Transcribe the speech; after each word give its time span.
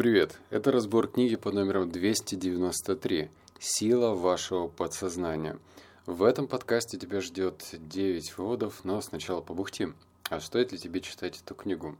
Привет! 0.00 0.38
Это 0.48 0.72
разбор 0.72 1.08
книги 1.08 1.36
под 1.36 1.52
номером 1.52 1.90
293 1.90 3.28
«Сила 3.58 4.14
вашего 4.14 4.66
подсознания». 4.66 5.58
В 6.06 6.22
этом 6.22 6.48
подкасте 6.48 6.96
тебя 6.96 7.20
ждет 7.20 7.68
9 7.72 8.38
выводов, 8.38 8.80
но 8.84 9.02
сначала 9.02 9.42
побухтим. 9.42 9.94
А 10.30 10.40
стоит 10.40 10.72
ли 10.72 10.78
тебе 10.78 11.02
читать 11.02 11.42
эту 11.44 11.54
книгу? 11.54 11.98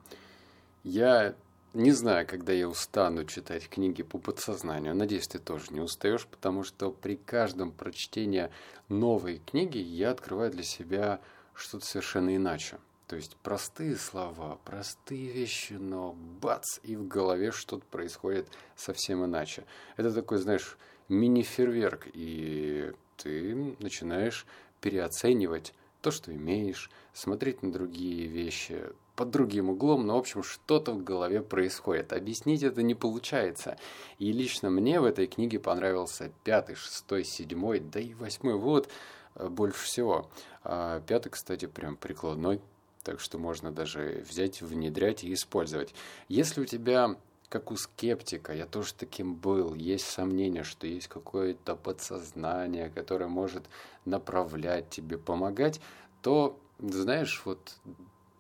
Я 0.83 1.35
не 1.75 1.93
знаю, 1.93 2.27
когда 2.27 2.55
я 2.55 2.71
устану 2.71 3.27
читать 3.27 3.69
книги 3.69 4.03
по 4.03 4.17
подсознанию. 4.17 4.95
Надеюсь, 4.97 5.29
ты 5.29 5.39
тоже 5.39 5.67
не 5.69 5.81
устаешь, 5.81 6.27
потому 6.27 6.63
что 6.63 6.93
при 6.93 7.17
каждом 7.17 7.71
прочтении 7.71 8.49
новой 8.89 9.43
книги 9.45 9.77
я 9.77 10.13
открываю 10.13 10.51
для 10.51 10.63
себя 10.63 11.21
что-то 11.53 11.85
совершенно 11.85 12.35
иначе. 12.35 12.79
То 13.11 13.17
есть 13.17 13.37
простые 13.43 13.97
слова, 13.97 14.61
простые 14.65 15.33
вещи, 15.33 15.73
но 15.73 16.13
бац, 16.41 16.79
и 16.85 16.95
в 16.95 17.09
голове 17.09 17.51
что-то 17.51 17.85
происходит 17.87 18.47
совсем 18.77 19.25
иначе. 19.25 19.65
Это 19.97 20.15
такой, 20.15 20.39
знаешь, 20.39 20.79
мини-фейерверк, 21.09 22.07
и 22.13 22.93
ты 23.17 23.75
начинаешь 23.81 24.47
переоценивать 24.81 25.75
то, 26.03 26.13
что 26.13 26.33
имеешь, 26.33 26.89
смотреть 27.13 27.65
на 27.65 27.73
другие 27.73 28.29
вещи 28.29 28.81
под 29.17 29.31
другим 29.31 29.71
углом, 29.71 30.07
но, 30.07 30.15
в 30.15 30.21
общем, 30.21 30.45
что-то 30.45 30.93
в 30.93 31.03
голове 31.03 31.43
происходит. 31.43 32.13
Объяснить 32.13 32.63
это 32.63 32.81
не 32.85 32.95
получается. 32.95 33.77
И 34.21 34.31
лично 34.31 34.71
мне 34.71 35.01
в 35.01 35.05
этой 35.05 35.27
книге 35.27 35.59
понравился 35.59 36.31
пятый, 36.45 36.77
шестой, 36.77 37.25
седьмой, 37.25 37.81
да 37.81 37.99
и 37.99 38.15
восьмой 38.15 38.55
вывод 38.55 38.89
э, 39.35 39.49
больше 39.49 39.83
всего. 39.85 40.31
А 40.63 41.01
пятый, 41.01 41.31
кстати, 41.31 41.67
прям 41.67 41.97
прикладной 41.97 42.61
так 43.03 43.21
что 43.21 43.39
можно 43.39 43.73
даже 43.73 44.25
взять, 44.29 44.61
внедрять 44.61 45.25
и 45.25 45.33
использовать. 45.33 45.95
Если 46.29 46.61
у 46.61 46.65
тебя, 46.65 47.17
как 47.49 47.71
у 47.71 47.77
скептика, 47.77 48.53
я 48.53 48.67
тоже 48.67 48.95
таким 48.95 49.35
был, 49.35 49.75
есть 49.75 50.07
сомнение, 50.07 50.65
что 50.65 50.87
есть 50.87 51.09
какое-то 51.09 51.77
подсознание, 51.77 52.91
которое 52.91 53.29
может 53.29 53.65
направлять 54.05 54.91
тебе, 54.91 55.19
помогать, 55.19 55.81
то, 56.23 56.59
знаешь, 56.79 57.43
вот 57.45 57.77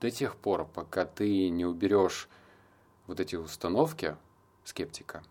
до 0.01 0.11
тех 0.11 0.37
пор, 0.37 0.67
пока 0.67 1.05
ты 1.05 1.49
не 1.49 1.65
уберешь 1.65 2.29
вот 3.07 3.21
эти 3.21 3.37
установки 3.37 4.17
скептика, 4.65 5.23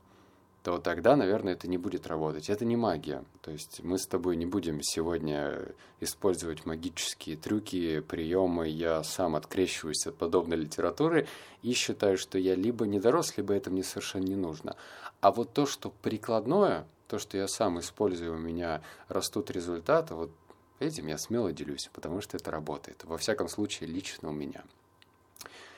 то 0.63 0.77
тогда, 0.77 1.15
наверное, 1.15 1.53
это 1.53 1.67
не 1.69 1.77
будет 1.77 2.05
работать. 2.05 2.49
Это 2.49 2.65
не 2.65 2.75
магия. 2.75 3.23
То 3.41 3.51
есть 3.51 3.81
мы 3.81 3.97
с 3.97 4.05
тобой 4.05 4.35
не 4.35 4.45
будем 4.45 4.81
сегодня 4.81 5.73
использовать 6.01 6.65
магические 6.65 7.37
трюки, 7.37 8.01
приемы. 8.01 8.67
Я 8.67 9.03
сам 9.03 9.35
открещиваюсь 9.35 10.05
от 10.05 10.17
подобной 10.17 10.57
литературы 10.57 11.27
и 11.61 11.71
считаю, 11.73 12.17
что 12.17 12.37
я 12.37 12.55
либо 12.55 12.85
не 12.85 12.99
дорос, 12.99 13.37
либо 13.37 13.53
это 13.53 13.71
мне 13.71 13.83
совершенно 13.83 14.25
не 14.25 14.35
нужно. 14.35 14.75
А 15.21 15.31
вот 15.31 15.53
то, 15.53 15.65
что 15.65 15.91
прикладное, 16.01 16.85
то, 17.07 17.19
что 17.19 17.37
я 17.37 17.47
сам 17.47 17.79
использую, 17.79 18.35
у 18.35 18.37
меня 18.37 18.81
растут 19.07 19.51
результаты, 19.51 20.13
вот 20.13 20.31
этим 20.79 21.07
я 21.07 21.17
смело 21.17 21.53
делюсь, 21.53 21.89
потому 21.93 22.19
что 22.19 22.35
это 22.35 22.51
работает. 22.51 23.05
Во 23.05 23.17
всяком 23.17 23.47
случае, 23.47 23.89
лично 23.89 24.29
у 24.29 24.33
меня. 24.33 24.63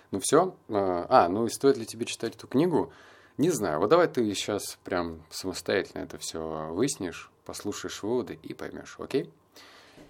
Ну 0.09 0.19
все. 0.19 0.55
А, 0.69 1.05
а 1.07 1.29
ну 1.29 1.45
и 1.45 1.49
стоит 1.49 1.77
ли 1.77 1.85
тебе 1.85 2.05
читать 2.05 2.35
эту 2.35 2.47
книгу? 2.47 2.91
Не 3.37 3.49
знаю, 3.49 3.79
вот 3.79 3.89
давай 3.89 4.07
ты 4.07 4.33
сейчас 4.35 4.77
прям 4.83 5.23
самостоятельно 5.29 6.03
это 6.03 6.17
все 6.17 6.71
выяснишь, 6.71 7.31
послушаешь 7.45 8.03
выводы 8.03 8.37
и 8.43 8.53
поймешь, 8.53 8.95
окей? 8.99 9.31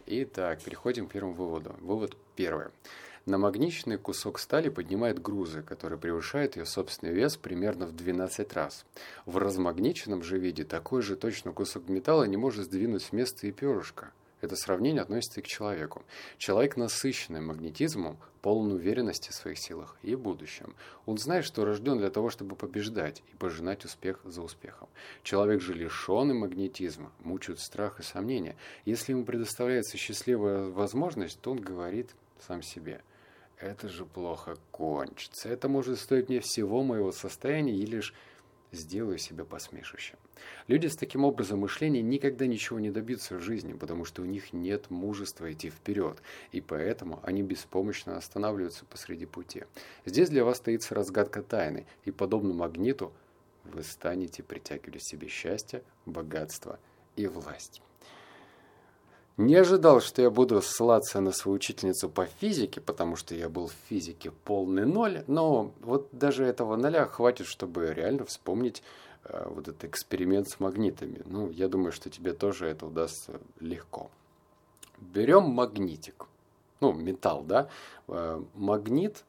Итак, 0.07 0.61
переходим 0.61 1.07
к 1.07 1.11
первому 1.11 1.33
выводу. 1.33 1.75
Вывод 1.79 2.17
первый. 2.35 2.67
Намагниченный 3.27 3.97
кусок 3.97 4.39
стали 4.39 4.69
поднимает 4.69 5.21
грузы, 5.21 5.61
которые 5.61 5.99
превышают 5.99 6.55
ее 6.55 6.65
собственный 6.65 7.13
вес 7.13 7.37
примерно 7.37 7.85
в 7.85 7.95
12 7.95 8.51
раз. 8.53 8.85
В 9.27 9.37
размагниченном 9.37 10.23
же 10.23 10.39
виде 10.39 10.63
такой 10.63 11.03
же 11.03 11.15
точно 11.15 11.51
кусок 11.51 11.87
металла 11.87 12.23
не 12.23 12.37
может 12.37 12.65
сдвинуть 12.65 13.03
с 13.03 13.11
места 13.11 13.45
и 13.45 13.51
перышко. 13.51 14.11
Это 14.41 14.55
сравнение 14.55 15.01
относится 15.01 15.39
и 15.39 15.43
к 15.43 15.47
человеку. 15.47 16.03
Человек, 16.37 16.75
насыщенный 16.75 17.41
магнетизмом, 17.41 18.17
полон 18.41 18.71
уверенности 18.71 19.29
в 19.29 19.35
своих 19.35 19.59
силах 19.59 19.97
и 20.01 20.15
будущем. 20.15 20.75
Он 21.05 21.17
знает, 21.17 21.45
что 21.45 21.63
рожден 21.63 21.97
для 21.97 22.09
того, 22.09 22.29
чтобы 22.29 22.55
побеждать 22.55 23.23
и 23.31 23.35
пожинать 23.37 23.85
успех 23.85 24.19
за 24.23 24.41
успехом. 24.41 24.89
Человек 25.23 25.61
же 25.61 25.73
лишенный 25.73 26.33
магнетизма, 26.33 27.11
мучают 27.19 27.59
страх 27.59 27.99
и 27.99 28.03
сомнения. 28.03 28.55
Если 28.85 29.13
ему 29.13 29.23
предоставляется 29.23 29.97
счастливая 29.97 30.69
возможность, 30.69 31.39
то 31.39 31.51
он 31.51 31.59
говорит 31.61 32.09
сам 32.39 32.61
себе– 32.61 33.01
это 33.61 33.89
же 33.89 34.05
плохо 34.05 34.57
кончится. 34.71 35.47
Это 35.47 35.69
может 35.69 35.99
стоить 35.99 36.29
мне 36.29 36.39
всего 36.39 36.81
моего 36.83 37.11
состояния 37.11 37.75
и 37.75 37.85
лишь 37.85 38.13
сделаю 38.71 39.17
себя 39.17 39.43
посмешищем. 39.43 40.17
Люди 40.67 40.87
с 40.87 40.95
таким 40.95 41.25
образом 41.25 41.59
мышления 41.59 42.01
никогда 42.01 42.47
ничего 42.47 42.79
не 42.79 42.89
добьются 42.89 43.35
в 43.35 43.41
жизни, 43.41 43.73
потому 43.73 44.05
что 44.05 44.21
у 44.21 44.25
них 44.25 44.53
нет 44.53 44.89
мужества 44.89 45.51
идти 45.51 45.69
вперед, 45.69 46.21
и 46.51 46.61
поэтому 46.61 47.19
они 47.23 47.43
беспомощно 47.43 48.17
останавливаются 48.17 48.85
посреди 48.85 49.25
пути. 49.25 49.63
Здесь 50.05 50.29
для 50.29 50.43
вас 50.43 50.57
стоится 50.57 50.95
разгадка 50.95 51.41
тайны, 51.43 51.85
и 52.05 52.11
подобно 52.11 52.53
магниту 52.53 53.11
вы 53.65 53.83
станете 53.83 54.43
притягивать 54.43 55.03
себе 55.03 55.27
счастье, 55.27 55.83
богатство 56.05 56.79
и 57.15 57.27
власть. 57.27 57.81
Не 59.41 59.55
ожидал, 59.55 60.01
что 60.01 60.21
я 60.21 60.29
буду 60.29 60.61
ссылаться 60.61 61.19
на 61.19 61.31
свою 61.31 61.55
учительницу 61.55 62.09
по 62.09 62.27
физике, 62.27 62.79
потому 62.79 63.15
что 63.15 63.33
я 63.33 63.49
был 63.49 63.69
в 63.69 63.75
физике 63.89 64.29
полный 64.45 64.85
ноль, 64.85 65.23
но 65.25 65.71
вот 65.81 66.09
даже 66.11 66.45
этого 66.45 66.75
ноля 66.75 67.07
хватит, 67.07 67.47
чтобы 67.47 67.91
реально 67.91 68.25
вспомнить 68.25 68.83
э, 69.23 69.49
вот 69.49 69.67
этот 69.67 69.83
эксперимент 69.85 70.47
с 70.47 70.59
магнитами. 70.59 71.23
Ну, 71.25 71.49
я 71.49 71.67
думаю, 71.69 71.91
что 71.91 72.11
тебе 72.11 72.33
тоже 72.33 72.67
это 72.67 72.85
удастся 72.85 73.39
легко. 73.59 74.11
Берем 74.99 75.45
магнитик, 75.45 76.27
ну, 76.79 76.93
металл, 76.93 77.41
да, 77.41 77.67
э, 78.09 78.43
магнит 78.53 79.23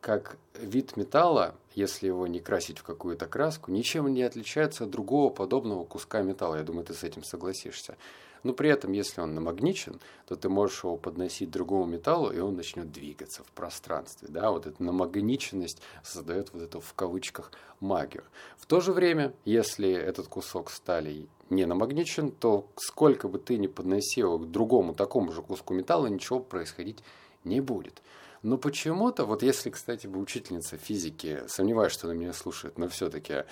как 0.00 0.36
вид 0.54 0.96
металла, 0.96 1.54
если 1.74 2.06
его 2.06 2.26
не 2.26 2.40
красить 2.40 2.78
в 2.78 2.82
какую-то 2.82 3.26
краску, 3.26 3.70
ничем 3.70 4.08
не 4.08 4.22
отличается 4.22 4.84
от 4.84 4.90
другого 4.90 5.30
подобного 5.30 5.84
куска 5.84 6.22
металла. 6.22 6.56
Я 6.56 6.62
думаю, 6.62 6.84
ты 6.84 6.94
с 6.94 7.04
этим 7.04 7.24
согласишься. 7.24 7.96
Но 8.42 8.52
при 8.52 8.70
этом, 8.70 8.92
если 8.92 9.20
он 9.20 9.34
намагничен, 9.34 10.00
то 10.26 10.36
ты 10.36 10.48
можешь 10.48 10.84
его 10.84 10.96
подносить 10.96 11.50
другому 11.50 11.86
металлу, 11.86 12.30
и 12.30 12.38
он 12.38 12.54
начнет 12.56 12.92
двигаться 12.92 13.42
в 13.42 13.50
пространстве. 13.52 14.28
Да? 14.30 14.50
Вот 14.50 14.66
эта 14.66 14.82
намагниченность 14.82 15.82
создает 16.02 16.52
вот 16.52 16.62
эту 16.62 16.80
в 16.80 16.94
кавычках 16.94 17.50
магию. 17.80 18.24
В 18.56 18.66
то 18.66 18.80
же 18.80 18.92
время, 18.92 19.32
если 19.44 19.90
этот 19.90 20.28
кусок 20.28 20.70
стали 20.70 21.26
не 21.50 21.66
намагничен, 21.66 22.30
то 22.30 22.66
сколько 22.76 23.28
бы 23.28 23.38
ты 23.38 23.56
ни 23.58 23.66
подносил 23.66 24.38
к 24.38 24.50
другому 24.50 24.94
такому 24.94 25.32
же 25.32 25.42
куску 25.42 25.74
металла, 25.74 26.06
ничего 26.06 26.40
происходить 26.40 27.02
не 27.44 27.60
будет. 27.60 28.02
Но 28.42 28.56
почему-то, 28.56 29.24
вот 29.24 29.42
если, 29.42 29.70
кстати, 29.70 30.06
бы 30.06 30.20
учительница 30.20 30.76
физики, 30.76 31.42
сомневаюсь, 31.48 31.92
что 31.92 32.06
она 32.06 32.14
меня 32.16 32.32
слушает, 32.32 32.78
но 32.78 32.88
все-таки, 32.88 33.44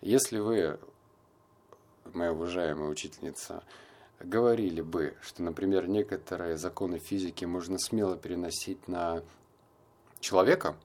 если 0.00 0.38
вы, 0.38 0.78
моя 2.14 2.32
уважаемая 2.32 2.88
учительница, 2.88 3.62
говорили 4.18 4.80
бы, 4.80 5.14
что, 5.20 5.42
например, 5.42 5.88
некоторые 5.88 6.56
законы 6.56 6.98
физики 6.98 7.44
можно 7.44 7.78
смело 7.78 8.16
переносить 8.16 8.88
на 8.88 9.22
человека, 10.20 10.76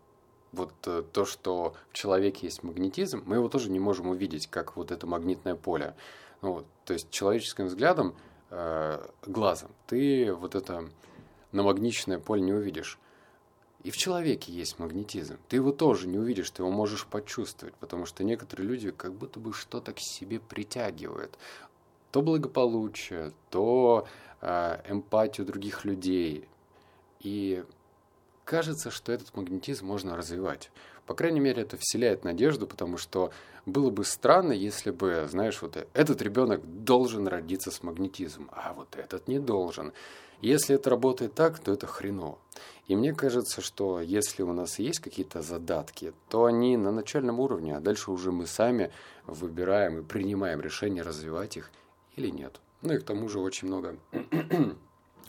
вот 0.51 0.73
э, 0.85 1.03
то, 1.11 1.25
что 1.25 1.75
в 1.91 1.93
человеке 1.93 2.47
есть 2.47 2.63
магнетизм, 2.63 3.23
мы 3.25 3.35
его 3.37 3.49
тоже 3.49 3.69
не 3.69 3.79
можем 3.79 4.07
увидеть, 4.07 4.47
как 4.47 4.75
вот 4.75 4.91
это 4.91 5.05
магнитное 5.05 5.55
поле. 5.55 5.95
Ну, 6.41 6.65
то 6.85 6.93
есть 6.93 7.09
человеческим 7.11 7.65
взглядом, 7.65 8.15
э, 8.49 9.05
глазом, 9.25 9.71
ты 9.87 10.33
вот 10.33 10.55
это 10.55 10.89
намагниченное 11.51 12.19
поле 12.19 12.41
не 12.41 12.53
увидишь. 12.53 12.99
И 13.85 13.91
в 13.91 13.97
человеке 13.97 14.51
есть 14.51 14.79
магнетизм. 14.79 15.37
Ты 15.47 15.57
его 15.57 15.71
тоже 15.71 16.07
не 16.07 16.17
увидишь, 16.17 16.49
ты 16.49 16.63
его 16.63 16.71
можешь 16.71 17.05
почувствовать, 17.05 17.75
потому 17.75 18.07
что 18.07 18.23
некоторые 18.23 18.67
люди 18.67 18.89
как 18.89 19.13
будто 19.13 19.39
бы 19.39 19.53
что-то 19.53 19.93
к 19.93 19.99
себе 19.99 20.39
притягивают 20.39 21.37
то 22.09 22.23
благополучие, 22.23 23.31
то 23.51 24.07
э, 24.41 24.81
эмпатию 24.89 25.45
других 25.45 25.85
людей. 25.85 26.49
И 27.19 27.63
кажется, 28.43 28.89
что 28.89 29.11
этот 29.11 29.35
магнетизм 29.35 29.85
можно 29.85 30.17
развивать. 30.17 30.71
По 31.05 31.13
крайней 31.13 31.39
мере, 31.39 31.61
это 31.61 31.77
вселяет 31.77 32.23
надежду, 32.23 32.65
потому 32.67 32.97
что 32.97 33.31
было 33.65 33.89
бы 33.89 34.03
странно, 34.03 34.53
если 34.53 34.91
бы, 34.91 35.27
знаешь, 35.29 35.61
вот 35.61 35.77
этот 35.93 36.21
ребенок 36.21 36.61
должен 36.83 37.27
родиться 37.27 37.71
с 37.71 37.83
магнетизмом, 37.83 38.49
а 38.51 38.73
вот 38.73 38.95
этот 38.95 39.27
не 39.27 39.39
должен. 39.39 39.93
Если 40.41 40.75
это 40.75 40.89
работает 40.89 41.33
так, 41.33 41.59
то 41.59 41.71
это 41.71 41.87
хреново. 41.87 42.37
И 42.87 42.95
мне 42.95 43.13
кажется, 43.13 43.61
что 43.61 43.99
если 43.99 44.43
у 44.43 44.53
нас 44.53 44.79
есть 44.79 44.99
какие-то 44.99 45.41
задатки, 45.41 46.13
то 46.29 46.45
они 46.45 46.77
на 46.77 46.91
начальном 46.91 47.39
уровне, 47.39 47.75
а 47.75 47.79
дальше 47.79 48.11
уже 48.11 48.31
мы 48.31 48.45
сами 48.45 48.91
выбираем 49.25 49.99
и 49.99 50.03
принимаем 50.03 50.61
решение 50.61 51.03
развивать 51.03 51.57
их 51.57 51.71
или 52.15 52.29
нет. 52.29 52.59
Ну 52.81 52.93
и 52.93 52.99
к 52.99 53.03
тому 53.03 53.27
же 53.29 53.39
очень 53.39 53.67
много 53.67 53.97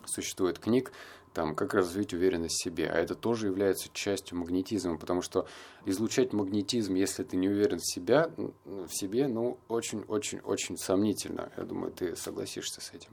существует 0.05 0.59
книг 0.59 0.93
там, 1.37 1.55
как 1.55 1.75
развить 1.75 2.15
уверенность 2.15 2.55
в 2.55 2.63
себе. 2.63 2.89
А 2.89 2.97
это 2.97 3.15
тоже 3.15 3.49
является 3.49 3.91
частью 3.93 4.39
магнетизма, 4.39 4.97
потому 4.97 5.21
что 5.21 5.47
излучать 5.85 6.33
магнетизм, 6.33 6.95
если 6.95 7.25
ты 7.25 7.37
не 7.37 7.47
уверен 7.47 7.79
в, 7.79 7.87
себя, 7.87 8.31
в 8.65 8.89
себе, 8.89 9.29
ну, 9.29 9.59
очень-очень-очень 9.69 10.79
сомнительно. 10.79 11.53
Я 11.59 11.65
думаю, 11.65 11.93
ты 11.93 12.17
согласишься 12.17 12.81
с 12.81 12.95
этим. 12.95 13.11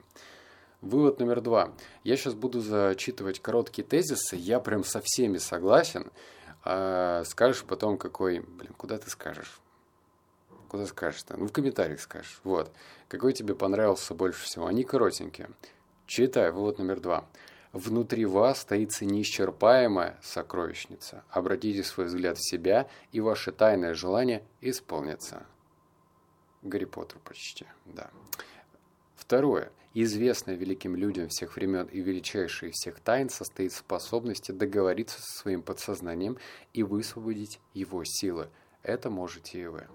Вывод 0.79 1.19
номер 1.19 1.41
два. 1.41 1.73
Я 2.05 2.15
сейчас 2.15 2.33
буду 2.33 2.61
зачитывать 2.61 3.41
короткие 3.41 3.85
тезисы, 3.85 4.37
я 4.37 4.61
прям 4.61 4.85
со 4.85 5.01
всеми 5.03 5.37
согласен. 5.37 6.09
А 6.63 7.25
скажешь 7.25 7.65
потом, 7.65 7.97
какой... 7.97 8.39
Блин, 8.39 8.71
куда 8.77 8.97
ты 8.99 9.09
скажешь? 9.09 9.59
Куда 10.69 10.85
скажешь-то? 10.85 11.35
Ну, 11.35 11.47
в 11.47 11.51
комментариях 11.51 11.99
скажешь. 11.99 12.39
Вот. 12.45 12.71
Какой 13.09 13.33
тебе 13.33 13.53
понравился 13.53 14.13
больше 14.13 14.45
всего? 14.45 14.65
Они 14.65 14.85
коротенькие. 14.85 15.49
Читай, 16.05 16.51
вывод 16.51 16.79
номер 16.79 17.01
два. 17.01 17.27
Внутри 17.73 18.25
вас 18.25 18.63
таится 18.65 19.03
неисчерпаемая 19.03 20.19
сокровищница. 20.21 21.23
Обратите 21.31 21.83
свой 21.83 22.05
взгляд 22.05 22.37
в 22.37 22.47
себя, 22.47 22.87
и 23.11 23.19
ваше 23.19 23.51
тайное 23.51 23.95
желание 23.95 24.43
исполнится. 24.61 25.47
Гарри 26.61 26.85
Поттер 26.85 27.17
почти, 27.23 27.65
да. 27.85 28.11
Второе. 29.15 29.71
Известное 29.95 30.55
великим 30.55 30.95
людям 30.95 31.29
всех 31.29 31.55
времен 31.55 31.87
и 31.87 31.99
величайшее 31.99 32.69
из 32.69 32.75
всех 32.75 32.99
тайн 32.99 33.29
состоит 33.29 33.71
в 33.71 33.77
способности 33.77 34.51
договориться 34.51 35.19
со 35.19 35.39
своим 35.39 35.63
подсознанием 35.63 36.37
и 36.73 36.83
высвободить 36.83 37.59
его 37.73 38.03
силы. 38.03 38.49
Это 38.83 39.09
можете 39.09 39.59
и 39.59 39.65
вы. 39.65 39.87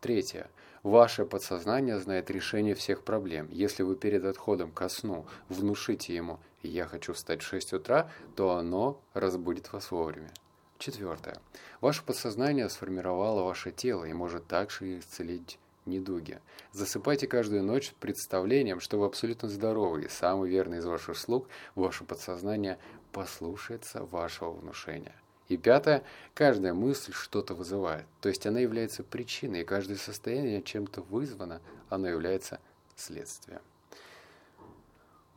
Третье. 0.00 0.50
Ваше 0.82 1.26
подсознание 1.26 1.98
знает 1.98 2.30
решение 2.30 2.74
всех 2.74 3.04
проблем. 3.04 3.48
Если 3.50 3.82
вы 3.82 3.96
перед 3.96 4.24
отходом 4.24 4.72
ко 4.72 4.88
сну 4.88 5.26
внушите 5.50 6.14
ему 6.14 6.40
«я 6.62 6.86
хочу 6.86 7.12
встать 7.12 7.42
в 7.42 7.46
6 7.46 7.74
утра», 7.74 8.10
то 8.36 8.52
оно 8.52 9.00
разбудит 9.14 9.72
вас 9.72 9.90
вовремя. 9.90 10.32
Четвертое. 10.78 11.38
Ваше 11.80 12.02
подсознание 12.02 12.68
сформировало 12.70 13.42
ваше 13.42 13.70
тело 13.70 14.04
и 14.04 14.12
может 14.12 14.46
также 14.46 14.98
исцелить 14.98 15.58
недуги. 15.84 16.40
Засыпайте 16.72 17.26
каждую 17.26 17.62
ночь 17.62 17.92
представлением, 18.00 18.80
что 18.80 18.98
вы 18.98 19.06
абсолютно 19.06 19.48
здоровы, 19.48 20.04
и 20.04 20.08
самый 20.08 20.48
верный 20.48 20.78
из 20.78 20.86
ваших 20.86 21.18
слуг, 21.18 21.48
ваше 21.74 22.04
подсознание, 22.04 22.78
послушается 23.12 24.04
вашего 24.04 24.52
внушения. 24.52 25.14
И 25.48 25.56
пятое, 25.56 26.04
каждая 26.32 26.74
мысль 26.74 27.12
что-то 27.12 27.54
вызывает. 27.54 28.06
То 28.20 28.28
есть 28.28 28.46
она 28.46 28.60
является 28.60 29.02
причиной, 29.02 29.62
и 29.62 29.64
каждое 29.64 29.96
состояние 29.96 30.62
чем-то 30.62 31.02
вызвано, 31.02 31.60
оно 31.88 32.08
является 32.08 32.60
следствием. 32.94 33.60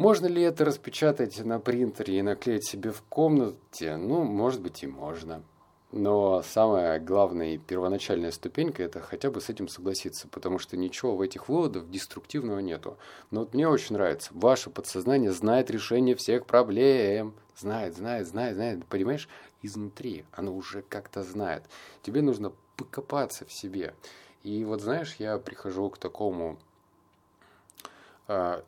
Можно 0.04 0.26
ли 0.26 0.42
это 0.42 0.66
распечатать 0.66 1.40
на 1.46 1.62
принтере 1.62 2.20
и 2.20 2.22
наклеить 2.22 2.68
себе 2.68 2.92
в 2.92 3.02
комнате? 3.04 3.96
Ну, 3.96 4.26
может 4.26 4.60
быть 4.60 4.84
и 4.84 4.86
можно. 4.86 5.46
Но 5.94 6.44
самая 6.44 7.00
главная 7.00 7.54
и 7.54 7.58
первоначальная 7.58 8.32
ступенька– 8.32 8.84
это 8.84 9.00
хотя 9.00 9.32
бы 9.32 9.40
с 9.40 9.48
этим 9.48 9.70
согласиться, 9.70 10.28
потому 10.28 10.60
что 10.60 10.76
ничего 10.76 11.16
в 11.16 11.22
этих 11.22 11.48
выводах 11.48 11.90
деструктивного 11.90 12.60
нету. 12.60 12.98
Но 13.32 13.40
вот 13.40 13.54
мне 13.54 13.66
очень 13.66 13.96
нравится. 13.96 14.32
Ваше 14.34 14.70
подсознание 14.70 15.32
знает 15.32 15.72
решение 15.72 16.18
всех 16.18 16.48
проблем. 16.48 17.34
Знает, 17.58 17.96
знает, 17.96 18.28
знает, 18.28 18.56
знает. 18.56 18.86
Понимаешь? 18.88 19.30
Изнутри. 19.62 20.26
Оно 20.34 20.54
уже 20.54 20.82
как-то 20.82 21.24
знает. 21.24 21.64
Тебе 22.02 22.22
нужно 22.22 22.52
покопаться 22.76 23.46
в 23.46 23.54
себе. 23.54 23.94
И 24.44 24.66
вот 24.66 24.82
знаешь, 24.82 25.16
я 25.20 25.38
прихожу 25.38 25.90
к 25.90 25.98
такому 25.98 26.60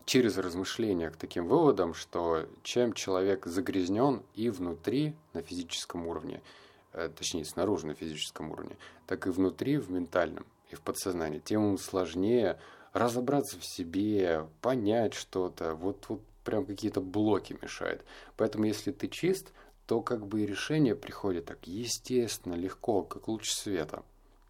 через 0.06 0.38
размышления 0.38 1.10
к 1.10 1.16
таким 1.16 1.48
выводам, 1.48 1.94
что 1.94 2.46
чем 2.64 2.92
человек 2.94 3.46
загрязнен 3.46 4.22
и 4.34 4.50
внутри 4.50 5.14
на 5.34 5.42
физическом 5.42 6.08
уровне– 6.08 6.42
Э, 6.96 7.10
точнее, 7.10 7.44
снаружи 7.44 7.86
на 7.88 7.94
физическом 7.94 8.52
уровне, 8.52 8.78
так 9.06 9.28
и 9.28 9.30
внутри, 9.30 9.76
в 9.78 9.92
ментальном 9.92 10.46
и 10.70 10.76
в 10.76 10.82
подсознании, 10.82 11.40
тем 11.40 11.78
сложнее 11.78 12.58
разобраться 12.94 13.60
в 13.60 13.66
себе, 13.66 14.48
понять 14.62 15.14
что-то. 15.14 15.76
Вот, 15.76 16.06
вот 16.08 16.22
прям 16.46 16.66
какие-то 16.66 17.02
блоки 17.02 17.58
мешают. 17.62 18.06
Поэтому, 18.38 18.64
если 18.64 18.94
ты 18.94 19.10
чист, 19.10 19.52
то 19.88 20.02
как 20.02 20.26
бы 20.26 20.42
и 20.42 20.46
решение 20.46 20.96
приходит 20.96 21.48
так 21.48 21.68
естественно, 21.68 22.54
легко, 22.54 23.04
как 23.04 23.28
луч 23.28 23.52
света. 23.52 24.04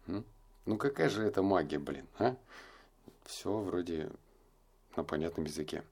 Ну 0.06 0.78
какая 0.78 1.08
же 1.08 1.24
это 1.24 1.42
магия, 1.42 1.80
блин, 1.80 2.06
а? 2.18 2.36
Все 3.24 3.58
вроде 3.58 4.10
на 4.96 5.04
понятном 5.04 5.46
языке. 5.46 5.82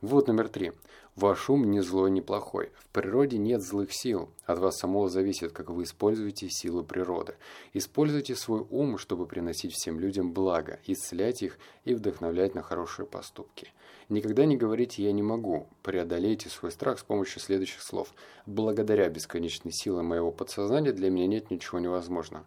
Вот 0.00 0.28
номер 0.28 0.48
три. 0.48 0.72
Ваш 1.14 1.50
ум 1.50 1.70
не 1.70 1.80
злой, 1.80 2.10
не 2.10 2.20
плохой. 2.20 2.70
В 2.78 2.88
природе 2.88 3.38
нет 3.38 3.62
злых 3.62 3.92
сил. 3.92 4.30
От 4.46 4.58
вас 4.58 4.78
самого 4.78 5.08
зависит, 5.08 5.52
как 5.52 5.70
вы 5.70 5.84
используете 5.84 6.48
силу 6.48 6.82
природы. 6.82 7.34
Используйте 7.74 8.34
свой 8.34 8.66
ум, 8.70 8.98
чтобы 8.98 9.26
приносить 9.26 9.74
всем 9.74 10.00
людям 10.00 10.32
благо, 10.32 10.80
исцелять 10.86 11.42
их 11.42 11.58
и 11.84 11.94
вдохновлять 11.94 12.54
на 12.54 12.62
хорошие 12.62 13.06
поступки. 13.06 13.68
Никогда 14.08 14.44
не 14.44 14.56
говорите 14.56 15.02
«я 15.02 15.12
не 15.12 15.22
могу». 15.22 15.68
Преодолейте 15.82 16.48
свой 16.48 16.72
страх 16.72 16.98
с 16.98 17.02
помощью 17.02 17.40
следующих 17.40 17.82
слов. 17.82 18.12
«Благодаря 18.46 19.08
бесконечной 19.08 19.72
силе 19.72 20.02
моего 20.02 20.32
подсознания 20.32 20.92
для 20.92 21.10
меня 21.10 21.26
нет 21.26 21.50
ничего 21.50 21.78
невозможного». 21.78 22.44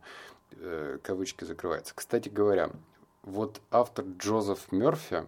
Э, 0.57 0.99
кавычки 1.01 1.43
закрываются. 1.43 1.93
Кстати 1.95 2.29
говоря, 2.29 2.71
вот 3.23 3.61
автор 3.71 4.05
Джозеф 4.05 4.71
Мерфи, 4.71 5.25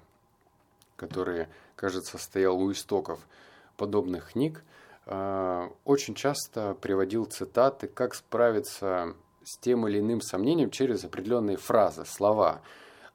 который, 0.97 1.47
кажется, 1.77 2.17
стоял 2.17 2.59
у 2.59 2.71
истоков 2.71 3.25
подобных 3.77 4.33
книг, 4.33 4.63
э, 5.05 5.69
очень 5.85 6.15
часто 6.15 6.73
приводил 6.73 7.25
цитаты, 7.25 7.88
как 7.88 8.15
справиться 8.15 9.13
с 9.45 9.57
тем 9.59 9.88
или 9.88 9.99
иным 9.99 10.19
сомнением 10.19 10.71
через 10.71 11.05
определенные 11.05 11.55
фразы, 11.55 12.03
слова. 12.05 12.61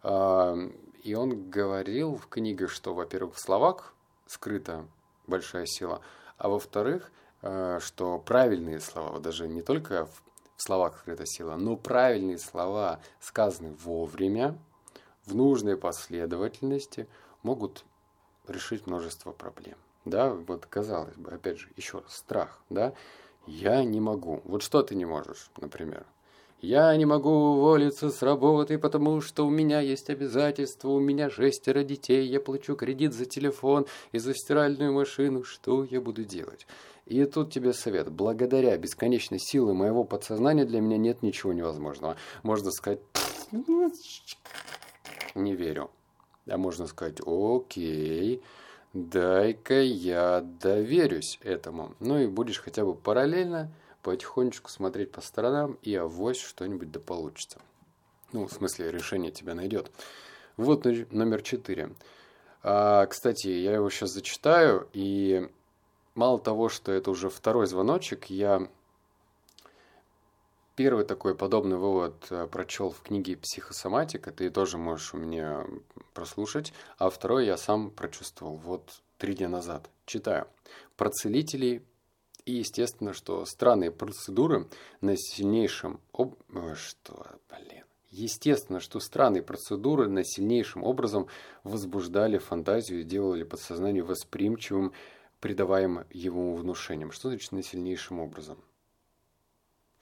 Э, 0.02 0.70
и 1.02 1.14
он 1.14 1.50
говорил 1.50 2.14
в 2.14 2.29
книгах, 2.29 2.70
что, 2.70 2.94
во-первых, 2.94 3.34
в 3.34 3.40
словах 3.40 3.93
скрыта 4.26 4.87
большая 5.26 5.67
сила, 5.67 6.00
а 6.38 6.49
во-вторых, 6.49 7.11
э, 7.43 7.81
что 7.82 8.19
правильные 8.20 8.81
слова, 8.81 9.19
даже 9.19 9.49
не 9.49 9.62
только 9.62 10.06
в 10.06 10.23
словах 10.62 11.00
скрыта 11.00 11.26
сила, 11.26 11.56
но 11.56 11.76
правильные 11.76 12.38
слова 12.38 13.00
сказаны 13.20 13.75
вовремя, 13.85 14.56
в 15.26 15.35
нужной 15.35 15.76
последовательности– 15.76 17.08
могут 17.43 17.85
решить 18.49 18.87
множество 18.87 19.33
проблем. 19.33 19.77
Да, 20.05 20.31
вот 20.31 20.67
казалось 20.67 21.17
бы, 21.17 21.31
опять 21.31 21.59
же, 21.59 21.69
еще 21.77 21.99
раз, 21.99 22.17
страх, 22.17 22.61
да, 22.71 22.93
я 23.47 23.85
не 23.85 24.00
могу. 24.00 24.41
Вот 24.44 24.62
что 24.62 24.83
ты 24.83 24.94
не 24.94 25.05
можешь, 25.05 25.50
например? 25.61 26.06
Я 26.61 26.97
не 26.97 27.06
могу 27.06 27.31
уволиться 27.31 28.11
с 28.11 28.23
работы, 28.23 28.79
потому 28.79 29.21
что 29.21 29.44
у 29.44 29.50
меня 29.50 29.81
есть 29.81 30.11
обязательства, 30.11 30.90
у 30.90 31.00
меня 31.00 31.28
шестеро 31.28 31.83
детей, 31.83 32.25
я 32.25 32.38
плачу 32.38 32.76
кредит 32.76 33.14
за 33.14 33.25
телефон 33.25 33.87
и 34.12 34.19
за 34.19 34.33
стиральную 34.33 34.93
машину. 34.93 35.43
Что 35.43 35.83
я 35.83 36.00
буду 36.00 36.25
делать? 36.25 36.69
И 37.07 37.25
тут 37.25 37.52
тебе 37.52 37.73
совет. 37.73 38.12
Благодаря 38.12 38.76
бесконечной 38.76 39.40
силе 39.40 39.73
моего 39.73 40.05
подсознания 40.05 40.64
для 40.64 40.81
меня 40.81 40.99
нет 40.99 41.23
ничего 41.23 41.52
невозможного. 41.52 42.16
Можно 42.45 42.71
сказать, 42.71 43.00
не 45.35 45.57
верю. 45.57 45.90
А 46.49 46.56
можно 46.56 46.87
сказать, 46.87 47.18
окей, 47.25 48.42
дай-ка 48.92 49.80
я 49.80 50.40
доверюсь 50.40 51.38
этому. 51.42 51.94
Ну 52.00 52.18
и 52.18 52.26
будешь 52.26 52.61
хотя 52.61 52.84
бы 52.84 52.94
параллельно 52.94 53.70
потихонечку 54.02 54.70
смотреть 54.70 55.12
по 55.12 55.20
сторонам, 55.20 55.78
и 55.82 55.94
авось 55.94 56.40
что-нибудь 56.40 56.90
да 56.90 57.00
получится. 57.00 57.61
Ну, 58.32 58.46
в 58.46 58.52
смысле, 58.52 58.90
решение 58.90 59.30
тебя 59.30 59.54
найдет. 59.54 59.90
Вот 60.56 60.84
номер 60.84 61.42
четыре. 61.42 61.90
А, 62.62 63.06
кстати, 63.06 63.49
я 63.49 63.75
его 63.75 63.90
сейчас 63.90 64.11
зачитаю, 64.11 64.88
и 64.92 65.49
мало 66.14 66.38
того, 66.38 66.68
что 66.68 66.92
это 66.92 67.11
уже 67.11 67.30
второй 67.30 67.66
звоночек, 67.66 68.26
я 68.26 68.68
Первый 70.83 71.05
такой 71.05 71.37
подобный 71.37 71.77
вывод 71.77 72.27
э, 72.31 72.49
прочел 72.49 72.91
в 72.91 73.03
книге 73.03 73.37
«Психосоматика», 73.37 74.33
ты 74.33 74.51
тоже 74.51 74.79
можешь 74.79 75.15
у 75.15 75.17
меня 75.17 75.65
прослушать, 76.12 76.73
а 76.99 77.09
второй 77.09 77.47
я 77.47 77.57
сам 77.57 77.93
прочувствовал 77.93 78.57
вот 78.57 79.01
три 79.17 79.37
дня 79.37 79.49
назад. 79.49 79.89
Читаю. 80.07 80.49
Про 80.97 81.11
целителей 81.11 81.83
и, 82.47 82.55
естественно, 82.55 83.12
что 83.12 83.45
странные 83.45 83.93
процедуры 83.93 84.67
на 85.01 85.17
сильнейшем... 85.17 86.01
Об... 86.12 86.35
Э, 86.53 86.75
что, 86.75 87.27
блин. 87.49 87.85
Естественно, 88.11 88.81
что 88.81 88.99
странные 88.99 89.45
процедуры 89.45 90.09
на 90.09 90.25
сильнейшим 90.25 90.83
образом 90.83 91.29
возбуждали 91.62 92.39
фантазию 92.39 93.03
и 93.03 93.05
делали 93.05 93.45
подсознание 93.45 94.03
восприимчивым, 94.03 94.93
придаваемым 95.39 96.07
ему 96.11 96.57
внушением. 96.57 97.12
Что 97.12 97.29
значит 97.29 97.53
на 97.53 97.62
сильнейшим 97.62 98.19
образом? 98.19 98.59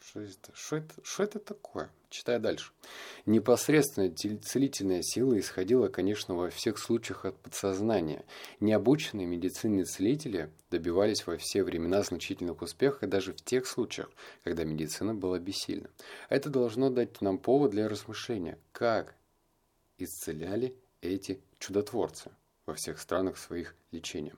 Что 0.03 0.21
это, 0.21 0.51
что, 0.55 0.77
это, 0.77 0.95
что 1.03 1.23
это 1.23 1.39
такое? 1.39 1.91
Читаю 2.09 2.41
дальше. 2.41 2.73
Непосредственная 3.27 4.11
целительная 4.11 5.03
сила 5.03 5.39
исходила, 5.39 5.89
конечно, 5.89 6.35
во 6.35 6.49
всех 6.49 6.79
случаях 6.79 7.27
от 7.27 7.37
подсознания. 7.37 8.25
Необученные 8.61 9.27
медицинные 9.27 9.85
целители 9.85 10.51
добивались 10.71 11.27
во 11.27 11.37
все 11.37 11.63
времена 11.63 12.03
значительных 12.03 12.63
успехов 12.63 13.03
и 13.03 13.07
даже 13.07 13.33
в 13.33 13.43
тех 13.43 13.67
случаях, 13.67 14.11
когда 14.43 14.65
медицина 14.65 15.15
была 15.15 15.39
бессильна. 15.39 15.91
Это 16.31 16.49
должно 16.49 16.89
дать 16.91 17.21
нам 17.21 17.39
повод 17.39 17.71
для 17.71 17.89
размышления, 17.89 18.59
как 18.73 19.15
исцеляли 19.99 20.75
эти 21.03 21.41
чудотворцы 21.59 22.31
во 22.67 22.75
всех 22.75 22.99
странах 22.99 23.37
своих 23.37 23.75
лечения. 23.93 24.35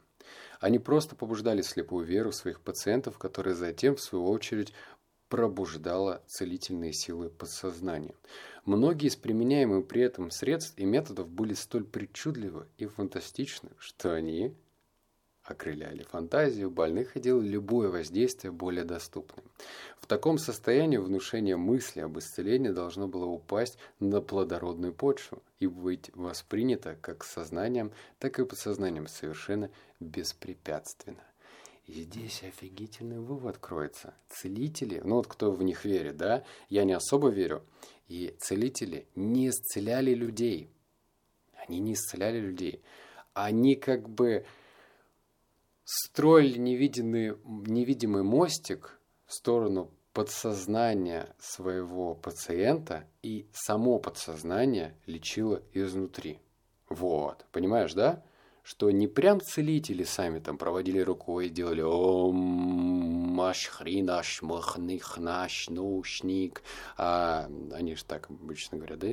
Они 0.61 0.79
просто 0.79 1.17
побуждали 1.17 1.61
слепую 1.63 2.07
веру 2.07 2.31
своих 2.33 2.61
пациентов, 2.61 3.19
которые 3.19 3.55
затем, 3.55 3.97
в 3.97 4.01
свою 4.01 4.29
очередь, 4.29 4.73
пробуждала 5.33 6.23
целительные 6.27 6.93
силы 6.93 7.31
подсознания. 7.31 8.15
Многие 8.67 9.07
из 9.07 9.17
применяемых 9.17 9.89
при 9.89 10.03
этом 10.03 10.31
средств 10.31 10.75
и 10.77 10.85
методов 10.85 11.27
были 11.27 11.55
столь 11.55 11.85
причудливы 11.85 12.67
и 12.77 12.85
фантастичны, 12.85 13.71
что 13.79 14.13
они 14.13 14.55
окрыляли 15.43 16.03
фантазию 16.03 16.71
больных 16.71 17.17
и 17.17 17.21
делали 17.21 17.49
любое 17.49 17.89
воздействие 17.89 18.53
более 18.53 18.85
доступным. 18.85 19.47
В 19.99 20.07
таком 20.07 20.37
состоянии 20.37 20.99
внушение 20.99 21.57
мысли 21.57 22.01
об 22.01 22.19
исцелении 22.19 22.69
должно 22.69 23.09
было 23.09 23.25
упасть 23.25 23.79
на 24.01 24.21
плодородную 24.21 24.93
почву 24.93 25.43
и 25.61 25.67
быть 25.67 26.11
воспринято 26.15 26.99
как 27.01 27.25
сознанием, 27.25 27.93
так 28.19 28.39
и 28.39 28.45
подсознанием 28.45 29.07
совершенно 29.07 29.71
беспрепятственно. 29.99 31.25
Здесь 31.95 32.43
офигительный 32.43 33.19
вывод 33.19 33.59
кроется. 33.59 34.15
Целители, 34.31 35.03
ну 35.05 35.17
вот 35.17 35.27
кто 35.27 35.51
в 35.51 35.63
них 35.63 35.85
верит, 35.85 36.17
да, 36.17 36.43
я 36.71 36.85
не 36.85 36.95
особо 36.95 37.29
верю, 37.29 37.67
и 38.09 38.35
целители 38.41 39.07
не 39.15 39.51
исцеляли 39.51 40.15
людей. 40.15 40.71
Они 41.53 41.81
не 41.81 41.93
исцеляли 41.93 42.39
людей. 42.41 42.83
Они 43.35 43.75
как 43.75 44.09
бы 44.09 44.47
строили 45.85 46.59
невидимый, 46.59 47.37
невидимый 47.45 48.23
мостик 48.23 48.99
в 49.27 49.35
сторону 49.35 49.91
подсознания 50.15 51.37
своего 51.39 52.15
пациента, 52.15 53.07
и 53.23 53.47
само 53.53 53.99
подсознание 53.99 54.97
лечило 55.05 55.63
изнутри. 55.75 56.39
Вот, 56.89 57.45
понимаешь, 57.53 57.93
да? 57.93 58.25
Что 58.63 58.91
не 58.91 59.09
прям 59.09 59.41
целители 59.41 60.05
сами 60.05 60.39
там 60.39 60.59
проводили 60.59 61.01
рукой 61.01 61.49
делали 61.49 61.83
ом 61.83 62.35
машхринаш 62.35 64.43
махнихнаш 64.43 65.69
нушник 65.69 66.63
а 66.97 67.49
они 67.73 67.97
же 67.97 68.05
так 68.05 68.31
обычно 68.31 68.79
говорят 68.79 68.99
да? 69.01 69.09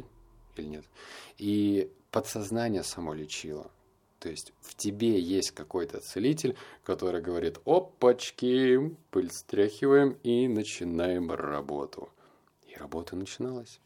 Или 0.55 0.67
нет? 0.67 0.85
И 1.37 1.91
подсознание 2.11 2.83
само 2.83 3.13
лечило. 3.13 3.71
То 4.19 4.29
есть 4.29 4.53
в 4.61 4.75
тебе 4.75 5.19
есть 5.19 5.51
какой-то 5.51 6.01
целитель, 6.01 6.57
который 6.83 7.21
говорит, 7.21 7.59
опачки, 7.65 8.95
пыль 9.11 9.31
стряхиваем 9.31 10.17
и 10.23 10.47
начинаем 10.47 11.31
работу. 11.31 12.09
И 12.67 12.75
работа 12.75 13.15
начиналась. 13.15 13.79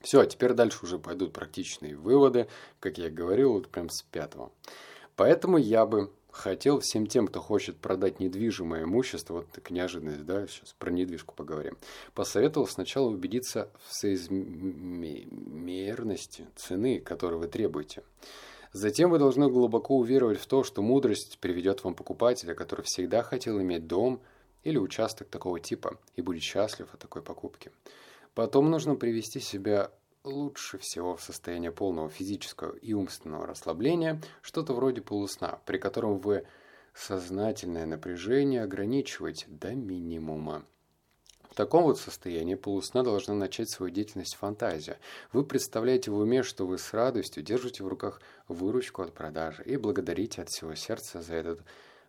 Все, 0.00 0.24
теперь 0.24 0.52
дальше 0.52 0.78
уже 0.82 0.98
пойдут 0.98 1.32
практичные 1.32 1.96
выводы, 1.96 2.48
как 2.80 2.98
я 2.98 3.08
говорил, 3.10 3.52
вот 3.54 3.68
прям 3.68 3.88
с 3.90 4.02
пятого. 4.02 4.52
Поэтому 5.16 5.58
я 5.58 5.86
бы 5.86 6.12
хотел 6.30 6.78
всем 6.80 7.06
тем, 7.06 7.26
кто 7.26 7.40
хочет 7.40 7.78
продать 7.78 8.20
недвижимое 8.20 8.84
имущество, 8.84 9.34
вот 9.34 9.50
так 9.50 9.70
неожиданность, 9.70 10.24
да, 10.24 10.46
сейчас 10.46 10.74
про 10.78 10.90
недвижку 10.90 11.34
поговорим, 11.34 11.76
посоветовал 12.14 12.68
сначала 12.68 13.08
убедиться 13.08 13.70
в 13.86 13.94
соизмерности 13.94 16.46
цены, 16.54 17.00
которую 17.00 17.40
вы 17.40 17.48
требуете. 17.48 18.04
Затем 18.72 19.10
вы 19.10 19.18
должны 19.18 19.50
глубоко 19.50 19.96
уверовать 19.96 20.38
в 20.38 20.46
то, 20.46 20.62
что 20.62 20.82
мудрость 20.82 21.38
приведет 21.40 21.82
вам 21.84 21.94
покупателя, 21.94 22.54
который 22.54 22.82
всегда 22.82 23.22
хотел 23.22 23.58
иметь 23.60 23.86
дом 23.86 24.20
или 24.62 24.76
участок 24.76 25.28
такого 25.28 25.58
типа 25.58 25.98
и 26.16 26.22
будет 26.22 26.42
счастлив 26.42 26.92
от 26.92 27.00
такой 27.00 27.22
покупки. 27.22 27.72
Потом 28.38 28.70
нужно 28.70 28.94
привести 28.94 29.40
себя 29.40 29.90
лучше 30.22 30.78
всего 30.78 31.16
в 31.16 31.22
состояние 31.24 31.72
полного 31.72 32.08
физического 32.08 32.76
и 32.76 32.92
умственного 32.92 33.48
расслабления, 33.48 34.22
что-то 34.42 34.74
вроде 34.74 35.00
полусна, 35.00 35.58
при 35.66 35.78
котором 35.78 36.18
вы 36.18 36.46
сознательное 36.94 37.84
напряжение 37.84 38.62
ограничиваете 38.62 39.46
до 39.48 39.74
минимума. 39.74 40.64
В 41.50 41.56
таком 41.56 41.82
вот 41.82 41.98
состоянии 41.98 42.54
полусна 42.54 43.02
должна 43.02 43.34
начать 43.34 43.70
свою 43.70 43.92
деятельность 43.92 44.36
фантазия. 44.36 45.00
Вы 45.32 45.42
представляете 45.42 46.12
в 46.12 46.16
уме, 46.18 46.44
что 46.44 46.64
вы 46.64 46.78
с 46.78 46.94
радостью 46.94 47.42
держите 47.42 47.82
в 47.82 47.88
руках 47.88 48.20
выручку 48.46 49.02
от 49.02 49.12
продажи 49.14 49.64
и 49.64 49.76
благодарите 49.76 50.42
от 50.42 50.48
всего 50.48 50.76
сердца 50.76 51.22
за 51.22 51.34
этот 51.34 51.60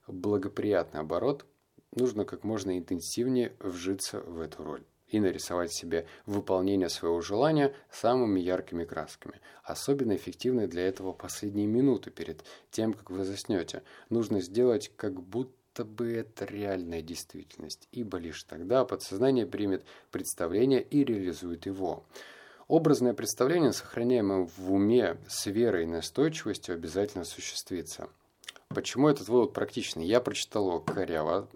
благоприятный 0.05 1.00
оборот. 1.00 1.48
Нужно 1.91 2.24
как 2.24 2.43
можно 2.43 2.77
интенсивнее 2.77 3.55
вжиться 3.59 4.21
в 4.21 4.39
эту 4.41 4.63
роль 4.63 4.83
и 5.09 5.19
нарисовать 5.19 5.73
себе 5.73 6.05
выполнение 6.25 6.89
своего 6.89 7.21
желания 7.21 7.73
самыми 7.91 8.39
яркими 8.39 8.85
красками. 8.85 9.41
Особенно 9.63 10.15
эффективны 10.15 10.67
для 10.67 10.87
этого 10.87 11.13
последние 11.13 11.67
минуты 11.67 12.11
перед 12.11 12.43
тем, 12.71 12.93
как 12.93 13.09
вы 13.09 13.25
заснете. 13.25 13.83
Нужно 14.09 14.39
сделать 14.41 14.91
как 14.95 15.21
будто 15.21 15.83
бы 15.83 16.11
это 16.11 16.45
реальная 16.45 17.01
действительность, 17.01 17.87
ибо 17.91 18.17
лишь 18.17 18.43
тогда 18.43 18.85
подсознание 18.85 19.45
примет 19.45 19.83
представление 20.11 20.81
и 20.81 21.03
реализует 21.03 21.65
его. 21.65 22.05
Образное 22.67 23.13
представление, 23.13 23.73
сохраняемое 23.73 24.47
в 24.55 24.71
уме 24.71 25.17
с 25.27 25.47
верой 25.47 25.83
и 25.83 25.87
настойчивостью, 25.87 26.75
обязательно 26.75 27.23
осуществится. 27.23 28.09
Почему 28.67 29.09
этот 29.09 29.27
вывод 29.27 29.53
практичный? 29.53 30.05
Я 30.05 30.21
прочитал 30.21 30.67
его 30.67 30.79
коряво, 30.79 31.49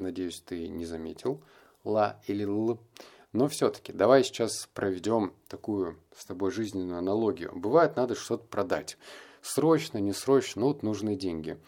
надеюсь, 0.00 0.42
ты 0.44 0.66
не 0.66 0.86
заметил– 0.86 1.40
ла 1.84 2.20
или 2.26 2.44
л. 2.44 2.78
Но 3.32 3.48
все-таки 3.48 3.92
давай 3.92 4.24
сейчас 4.24 4.68
проведем 4.74 5.32
такую 5.48 5.98
с 6.16 6.24
тобой 6.24 6.50
жизненную 6.50 6.98
аналогию. 6.98 7.52
Бывает, 7.54 7.96
надо 7.96 8.14
что-то 8.14 8.44
продать. 8.44 8.96
Срочно, 9.42 9.98
не 9.98 10.12
срочно, 10.12 10.62
но 10.62 10.68
вот 10.68 10.82
нужны 10.82 11.16
деньги. 11.16 11.58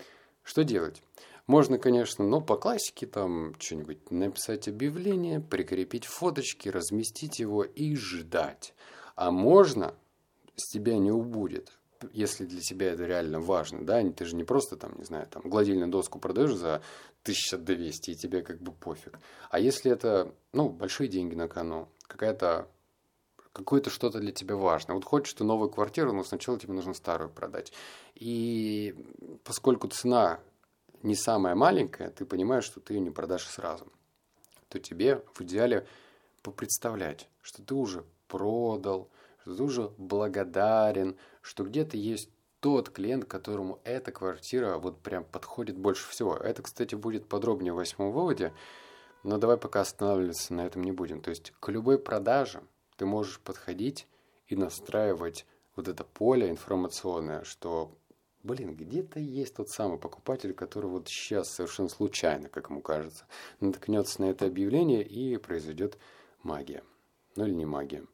Что 0.43 0.65
делать? 0.65 1.03
Можно, 1.47 1.79
конечно, 1.79 2.25
но 2.25 2.41
по 2.41 2.57
классике 2.57 3.07
там 3.07 3.55
что-нибудь 3.61 4.11
написать 4.11 4.67
объявление, 4.67 5.41
прикрепить 5.41 6.05
фоточки, 6.05 6.69
разместить 6.69 7.39
его 7.39 7.63
и 7.63 7.95
ждать. 7.95 8.75
А 9.15 9.31
можно, 9.31 9.95
с 10.57 10.71
тебя 10.73 10.99
не 10.99 11.13
убудет, 11.13 11.73
если 12.13 12.45
для 12.45 12.61
тебя 12.61 12.93
это 12.93 13.05
реально 13.05 13.41
важно, 13.41 13.85
да, 13.85 14.03
ты 14.11 14.25
же 14.25 14.37
не 14.37 14.45
просто 14.45 14.77
там, 14.77 14.95
не 14.99 15.05
знаю, 15.05 15.27
там 15.27 15.43
гладильную 15.45 15.91
доску 15.91 16.19
продаешь 16.19 16.55
за 16.55 16.83
1200, 17.23 18.11
и 18.11 18.15
тебе 18.15 18.43
как 18.43 18.61
бы 18.61 18.73
пофиг. 18.73 19.19
А 19.51 19.59
если 19.59 19.91
это, 19.91 20.35
ну, 20.53 20.69
большие 20.69 21.09
деньги 21.09 21.35
на 21.35 21.49
кону, 21.49 21.89
какая-то 22.07 22.69
какое-то 23.57 23.89
что-то 23.89 24.19
для 24.21 24.33
тебя 24.33 24.55
важное. 24.55 24.95
Вот 24.95 25.07
хочешь 25.07 25.33
ты 25.33 25.43
новую 25.43 25.71
квартиру, 25.71 26.13
но 26.13 26.23
сначала 26.25 26.59
тебе 26.59 26.75
нужно 26.75 26.93
старую 26.93 27.31
продать. 27.31 27.73
И 28.15 28.95
поскольку 29.45 29.89
цена 29.89 30.41
не 31.03 31.17
самая 31.17 31.55
маленькая, 31.55 32.11
ты 32.11 32.27
понимаешь, 32.27 32.65
что 32.65 32.81
ты 32.81 32.93
ее 32.93 33.01
не 33.01 33.11
продашь 33.11 33.47
сразу, 33.47 33.91
то 34.69 34.79
тебе 34.79 35.25
в 35.33 35.41
идеале 35.41 35.87
попредставлять, 36.43 37.29
что 37.41 37.63
ты 37.63 37.75
уже 37.75 38.05
продал, 38.29 39.09
уже 39.47 39.91
благодарен, 39.99 41.17
что 41.43 41.65
где-то 41.65 41.97
есть 41.97 42.31
тот 42.61 42.91
клиент, 42.91 43.27
которому 43.27 43.81
эта 43.85 44.13
квартира 44.13 44.79
вот 44.79 45.01
прям 45.01 45.25
подходит 45.25 45.77
больше 45.79 46.09
всего. 46.11 46.37
Это, 46.37 46.63
кстати, 46.63 46.95
будет 46.95 47.29
подробнее 47.29 47.73
в 47.73 47.77
восьмом 47.77 48.13
выводе, 48.13 48.53
но 49.23 49.39
давай 49.39 49.57
пока 49.57 49.83
останавливаться 49.83 50.55
на 50.55 50.67
этом 50.67 50.83
не 50.83 50.93
будем. 50.93 51.21
То 51.21 51.31
есть 51.31 51.53
к 51.61 51.69
любой 51.69 51.99
продаже 51.99 52.63
ты 52.97 53.07
можешь 53.07 53.41
подходить 53.41 54.09
и 54.49 54.57
настраивать 54.57 55.47
вот 55.77 55.89
это 55.89 56.05
поле 56.05 56.49
информационное, 56.49 57.45
что, 57.45 57.97
блин, 58.43 58.75
где-то 58.75 59.21
есть 59.21 59.57
тот 59.57 59.69
самый 59.69 59.99
покупатель, 59.99 60.55
который 60.55 60.87
вот 60.87 61.09
сейчас 61.09 61.51
совершенно 61.51 61.89
случайно, 61.89 62.49
как 62.49 62.71
ему 62.71 62.81
кажется, 62.81 63.27
наткнется 63.61 64.23
на 64.23 64.27
это 64.27 64.47
объявление 64.47 65.03
и 65.07 65.37
произойдет 65.37 65.99
магия. 66.43 66.83
Ну 67.37 67.45
или 67.47 67.55
не 67.55 67.67
магия. 67.67 68.07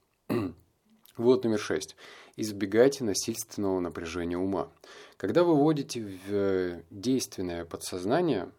Вот 1.16 1.45
номер 1.45 1.59
шесть. 1.59 1.95
Избегайте 2.37 3.04
насильственного 3.04 3.81
напряжения 3.81 4.38
ума. 4.38 4.73
Когда 5.19 5.45
вы 5.45 5.54
вводите 5.54 6.00
в 6.00 6.33
э, 6.33 6.83
действенное 6.90 7.66
подсознание, 7.66 8.50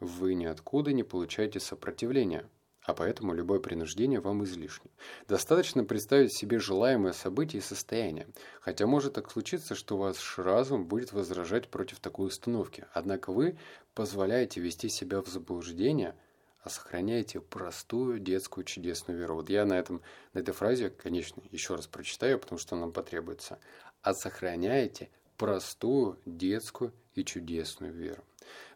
вы 0.00 0.34
ниоткуда 0.34 0.92
не 0.92 1.04
получаете 1.04 1.60
сопротивления, 1.60 2.48
а 2.82 2.94
поэтому 2.94 3.32
любое 3.32 3.60
принуждение 3.60 4.18
вам 4.18 4.42
излишне. 4.42 4.90
Достаточно 5.28 5.84
представить 5.84 6.32
себе 6.32 6.58
желаемое 6.58 7.12
событие 7.12 7.60
и 7.60 7.64
состояние, 7.64 8.26
хотя 8.60 8.88
может 8.88 9.12
так 9.12 9.30
случиться, 9.30 9.76
что 9.76 9.96
ваш 9.96 10.38
разум 10.38 10.84
будет 10.84 11.12
возражать 11.12 11.68
против 11.68 12.00
такой 12.00 12.26
установки, 12.26 12.86
однако 12.92 13.30
вы 13.30 13.56
позволяете 13.94 14.60
вести 14.60 14.88
себя 14.88 15.22
в 15.22 15.28
заблуждение, 15.28 16.16
а 16.62 16.70
сохраняйте 16.70 17.40
простую 17.40 18.18
детскую 18.18 18.64
чудесную 18.64 19.18
веру. 19.18 19.36
Вот 19.36 19.50
я 19.50 19.64
на, 19.64 19.74
этом, 19.74 20.02
на 20.32 20.40
этой 20.40 20.52
фразе, 20.52 20.90
конечно, 20.90 21.42
еще 21.50 21.74
раз 21.74 21.86
прочитаю, 21.86 22.38
потому 22.38 22.58
что 22.58 22.76
нам 22.76 22.92
потребуется. 22.92 23.58
А 24.02 24.14
сохраняйте 24.14 25.10
простую 25.36 26.18
детскую 26.26 26.92
и 27.14 27.24
чудесную 27.24 27.92
веру. 27.92 28.24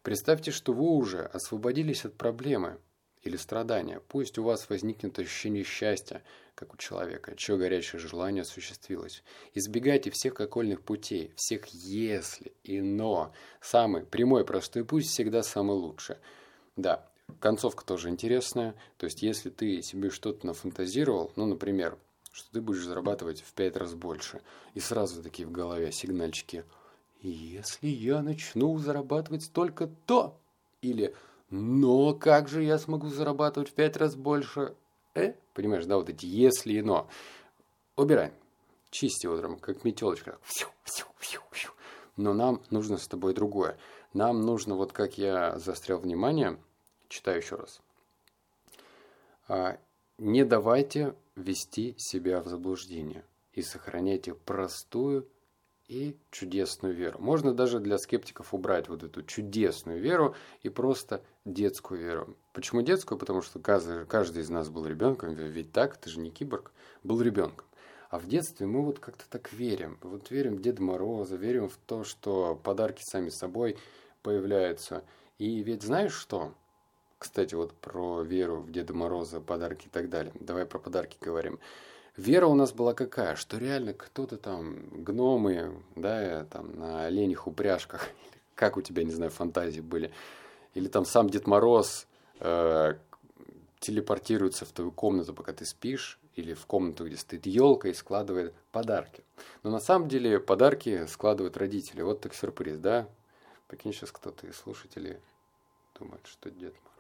Представьте, 0.02 0.50
что 0.50 0.72
вы 0.72 0.84
уже 0.84 1.22
освободились 1.22 2.04
от 2.04 2.16
проблемы 2.16 2.78
или 3.22 3.36
страдания. 3.36 4.00
Пусть 4.08 4.38
у 4.38 4.42
вас 4.42 4.68
возникнет 4.68 5.18
ощущение 5.18 5.64
счастья, 5.64 6.22
как 6.54 6.74
у 6.74 6.76
человека, 6.76 7.34
чье 7.36 7.56
горячее 7.56 8.00
желание 8.00 8.42
осуществилось. 8.42 9.22
Избегайте 9.54 10.10
всех 10.10 10.40
окольных 10.40 10.82
путей, 10.82 11.32
всех 11.36 11.66
«если» 11.68 12.52
и 12.62 12.80
«но». 12.80 13.32
Самый 13.60 14.04
прямой 14.04 14.44
простой 14.44 14.84
путь 14.84 15.06
всегда 15.06 15.42
самый 15.42 15.76
лучший. 15.76 16.16
Да, 16.76 17.11
концовка 17.40 17.84
тоже 17.84 18.08
интересная. 18.08 18.74
То 18.96 19.06
есть, 19.06 19.22
если 19.22 19.50
ты 19.50 19.82
себе 19.82 20.10
что-то 20.10 20.46
нафантазировал, 20.46 21.32
ну, 21.36 21.46
например, 21.46 21.98
что 22.32 22.50
ты 22.52 22.60
будешь 22.60 22.84
зарабатывать 22.84 23.42
в 23.42 23.52
пять 23.52 23.76
раз 23.76 23.94
больше, 23.94 24.40
и 24.74 24.80
сразу 24.80 25.22
такие 25.22 25.46
в 25.46 25.52
голове 25.52 25.92
сигнальчики 25.92 26.64
«Если 27.20 27.88
я 27.88 28.22
начну 28.22 28.76
зарабатывать 28.78 29.44
столько 29.44 29.88
то...» 30.06 30.38
или 30.80 31.14
«Но 31.50 32.14
как 32.14 32.48
же 32.48 32.62
я 32.62 32.78
смогу 32.78 33.08
зарабатывать 33.08 33.68
в 33.68 33.74
пять 33.74 33.96
раз 33.96 34.16
больше?» 34.16 34.74
Э, 35.14 35.34
понимаешь, 35.52 35.84
да, 35.84 35.96
вот 35.96 36.08
эти 36.08 36.24
«если» 36.24 36.72
и 36.72 36.82
«но». 36.82 37.08
Убираем. 37.96 38.32
Чисти 38.90 39.26
утром, 39.26 39.58
как 39.58 39.84
метелочка. 39.84 40.38
Но 42.16 42.32
нам 42.32 42.62
нужно 42.70 42.96
с 42.96 43.06
тобой 43.06 43.34
другое. 43.34 43.78
Нам 44.14 44.40
нужно, 44.40 44.74
вот 44.74 44.92
как 44.92 45.18
я 45.18 45.58
застрял 45.58 45.98
внимание– 45.98 46.58
Читаю 47.12 47.42
еще 47.42 47.56
раз. 47.56 47.82
А, 49.46 49.76
не 50.16 50.46
давайте 50.46 51.14
ввести 51.36 51.94
себя 51.98 52.40
в 52.40 52.48
заблуждение 52.48 53.22
и 53.52 53.60
сохраняйте 53.60 54.32
простую 54.32 55.28
и 55.88 56.16
чудесную 56.30 56.94
веру. 56.94 57.18
Можно 57.20 57.52
даже 57.52 57.80
для 57.80 57.98
скептиков 57.98 58.54
убрать 58.54 58.88
вот 58.88 59.02
эту 59.02 59.22
чудесную 59.24 60.00
веру 60.00 60.34
и 60.62 60.70
просто 60.70 61.22
детскую 61.44 62.00
веру. 62.00 62.34
Почему 62.54 62.80
детскую? 62.80 63.18
Потому 63.18 63.42
что 63.42 63.58
каждый, 63.58 64.06
каждый 64.06 64.42
из 64.42 64.48
нас 64.48 64.70
был 64.70 64.86
ребенком, 64.86 65.34
ведь 65.34 65.70
так, 65.70 65.98
ты 65.98 66.08
же 66.08 66.18
не 66.18 66.30
киборг, 66.30 66.72
был 67.04 67.20
ребенком. 67.20 67.66
А 68.08 68.18
в 68.18 68.26
детстве 68.26 68.66
мы 68.66 68.82
вот 68.86 69.00
как-то 69.00 69.24
так 69.28 69.52
верим. 69.52 69.98
Вот 70.00 70.30
верим 70.30 70.56
в 70.56 70.62
Деда 70.62 70.82
Мороза, 70.82 71.36
верим 71.36 71.68
в 71.68 71.76
то, 71.76 72.04
что 72.04 72.58
подарки 72.64 73.02
сами 73.04 73.28
собой 73.28 73.76
появляются. 74.22 75.04
И 75.36 75.62
ведь 75.62 75.82
знаешь 75.82 76.14
что? 76.14 76.54
Кстати, 77.22 77.54
вот 77.54 77.72
про 77.74 78.22
веру 78.22 78.56
в 78.56 78.72
Деда 78.72 78.94
Мороза, 78.94 79.40
подарки 79.40 79.86
и 79.86 79.88
так 79.88 80.08
далее. 80.10 80.32
Давай 80.40 80.66
про 80.66 80.80
подарки 80.80 81.16
говорим. 81.20 81.60
Вера 82.16 82.46
у 82.46 82.56
нас 82.56 82.72
была 82.72 82.94
какая? 82.94 83.36
Что 83.36 83.58
реально 83.58 83.94
кто-то 83.94 84.36
там, 84.36 84.88
гномы, 84.90 85.72
да, 85.94 86.46
там 86.46 86.76
на 86.76 87.04
оленях 87.04 87.46
упряжках, 87.46 88.08
как 88.56 88.76
у 88.76 88.82
тебя, 88.82 89.04
не 89.04 89.12
знаю, 89.12 89.30
фантазии 89.30 89.80
были, 89.80 90.12
или 90.74 90.88
там 90.88 91.04
сам 91.04 91.30
Дед 91.30 91.46
Мороз 91.46 92.08
э, 92.40 92.94
телепортируется 93.78 94.64
в 94.64 94.72
твою 94.72 94.90
комнату, 94.90 95.32
пока 95.32 95.52
ты 95.52 95.64
спишь, 95.64 96.18
или 96.34 96.54
в 96.54 96.66
комнату, 96.66 97.06
где 97.06 97.16
стоит 97.16 97.46
елка 97.46 97.88
и 97.88 97.94
складывает 97.94 98.52
подарки. 98.72 99.22
Но 99.62 99.70
на 99.70 99.78
самом 99.78 100.08
деле 100.08 100.40
подарки 100.40 101.06
складывают 101.06 101.56
родители. 101.56 102.02
Вот 102.02 102.20
так 102.20 102.34
сюрприз, 102.34 102.78
да? 102.78 103.06
Прикинь, 103.68 103.92
сейчас 103.92 104.10
кто-то 104.10 104.48
из 104.48 104.56
слушателей 104.56 105.18
думает, 105.96 106.26
что 106.26 106.50
Дед 106.50 106.74
Мороз... 106.82 106.91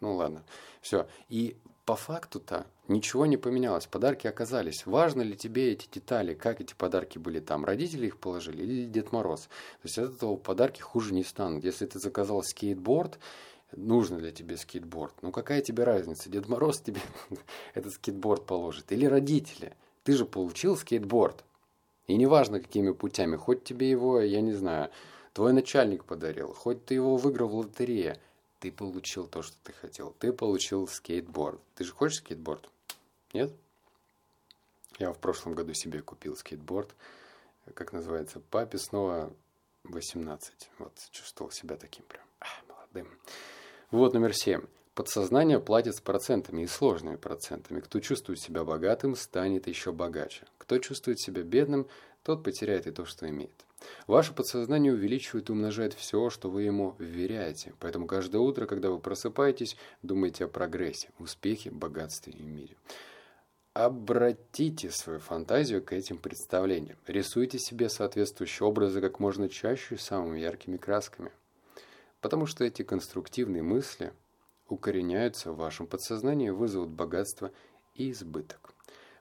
Ну 0.00 0.14
ладно, 0.14 0.42
все. 0.80 1.06
И 1.28 1.56
по 1.84 1.96
факту-то 1.96 2.66
ничего 2.88 3.26
не 3.26 3.36
поменялось. 3.36 3.86
Подарки 3.86 4.26
оказались. 4.26 4.86
Важно 4.86 5.22
ли 5.22 5.36
тебе 5.36 5.72
эти 5.72 5.88
детали, 5.92 6.34
как 6.34 6.60
эти 6.60 6.74
подарки 6.74 7.18
были 7.18 7.40
там? 7.40 7.64
Родители 7.64 8.06
их 8.06 8.18
положили 8.18 8.62
или 8.62 8.84
Дед 8.86 9.12
Мороз? 9.12 9.42
То 9.82 9.86
есть 9.86 9.98
от 9.98 10.14
этого 10.14 10.36
подарки 10.36 10.80
хуже 10.80 11.12
не 11.12 11.24
станут. 11.24 11.64
Если 11.64 11.86
ты 11.86 11.98
заказал 11.98 12.42
скейтборд, 12.42 13.18
нужно 13.72 14.18
для 14.18 14.30
тебя 14.30 14.56
скейтборд. 14.56 15.14
Ну 15.22 15.32
какая 15.32 15.60
тебе 15.62 15.84
разница? 15.84 16.30
Дед 16.30 16.48
Мороз 16.48 16.80
тебе 16.80 17.00
этот 17.74 17.92
скейтборд 17.94 18.46
положит. 18.46 18.92
Или 18.92 19.06
родители. 19.06 19.74
Ты 20.04 20.12
же 20.12 20.24
получил 20.24 20.76
скейтборд. 20.76 21.44
И 22.06 22.16
неважно, 22.16 22.60
какими 22.60 22.92
путями. 22.92 23.36
Хоть 23.36 23.64
тебе 23.64 23.90
его, 23.90 24.20
я 24.20 24.40
не 24.40 24.52
знаю, 24.52 24.90
Твой 25.32 25.52
начальник 25.52 26.04
подарил, 26.04 26.52
хоть 26.52 26.84
ты 26.84 26.94
его 26.94 27.16
выиграл 27.16 27.48
в 27.48 27.54
лотерее, 27.54 28.18
ты 28.60 28.70
получил 28.70 29.26
то, 29.26 29.42
что 29.42 29.56
ты 29.64 29.72
хотел. 29.72 30.14
Ты 30.18 30.32
получил 30.32 30.86
скейтборд. 30.86 31.60
Ты 31.74 31.84
же 31.84 31.92
хочешь 31.92 32.18
скейтборд? 32.18 32.68
Нет? 33.32 33.52
Я 34.98 35.12
в 35.12 35.18
прошлом 35.18 35.54
году 35.54 35.72
себе 35.72 36.02
купил 36.02 36.36
скейтборд. 36.36 36.94
Как 37.74 37.92
называется? 37.92 38.40
Папе 38.50 38.78
снова 38.78 39.32
18. 39.84 40.70
Вот, 40.78 40.92
чувствовал 41.10 41.50
себя 41.50 41.76
таким 41.76 42.04
прям 42.04 42.24
а, 42.40 42.46
молодым. 42.68 43.08
Вот 43.90 44.12
номер 44.12 44.34
7. 44.34 44.62
Подсознание 45.00 45.58
платит 45.60 45.96
с 45.96 46.00
процентами 46.02 46.60
и 46.60 46.66
сложными 46.66 47.16
процентами. 47.16 47.80
Кто 47.80 48.00
чувствует 48.00 48.38
себя 48.38 48.64
богатым, 48.64 49.16
станет 49.16 49.66
еще 49.66 49.92
богаче. 49.92 50.44
Кто 50.58 50.76
чувствует 50.76 51.18
себя 51.18 51.42
бедным, 51.42 51.88
тот 52.22 52.44
потеряет 52.44 52.86
и 52.86 52.90
то, 52.90 53.06
что 53.06 53.26
имеет. 53.26 53.64
Ваше 54.06 54.34
подсознание 54.34 54.92
увеличивает 54.92 55.48
и 55.48 55.52
умножает 55.52 55.94
все, 55.94 56.28
что 56.28 56.50
вы 56.50 56.64
ему 56.64 56.96
вверяете. 56.98 57.72
Поэтому 57.80 58.06
каждое 58.06 58.40
утро, 58.40 58.66
когда 58.66 58.90
вы 58.90 58.98
просыпаетесь, 58.98 59.78
думайте 60.02 60.44
о 60.44 60.48
прогрессе, 60.48 61.08
успехе, 61.18 61.70
богатстве 61.70 62.34
и 62.34 62.42
мире. 62.42 62.76
Обратите 63.72 64.90
свою 64.90 65.20
фантазию 65.20 65.82
к 65.82 65.94
этим 65.94 66.18
представлениям. 66.18 66.98
Рисуйте 67.06 67.58
себе 67.58 67.88
соответствующие 67.88 68.68
образы 68.68 69.00
как 69.00 69.18
можно 69.18 69.48
чаще 69.48 69.94
и 69.94 69.98
самыми 69.98 70.40
яркими 70.40 70.76
красками. 70.76 71.32
Потому 72.20 72.44
что 72.44 72.64
эти 72.64 72.82
конструктивные 72.82 73.62
мысли 73.62 74.12
укореняются 74.70 75.52
в 75.52 75.56
вашем 75.56 75.86
подсознании 75.86 76.50
вызовут 76.50 76.90
богатство 76.90 77.52
и 77.94 78.10
избыток. 78.10 78.74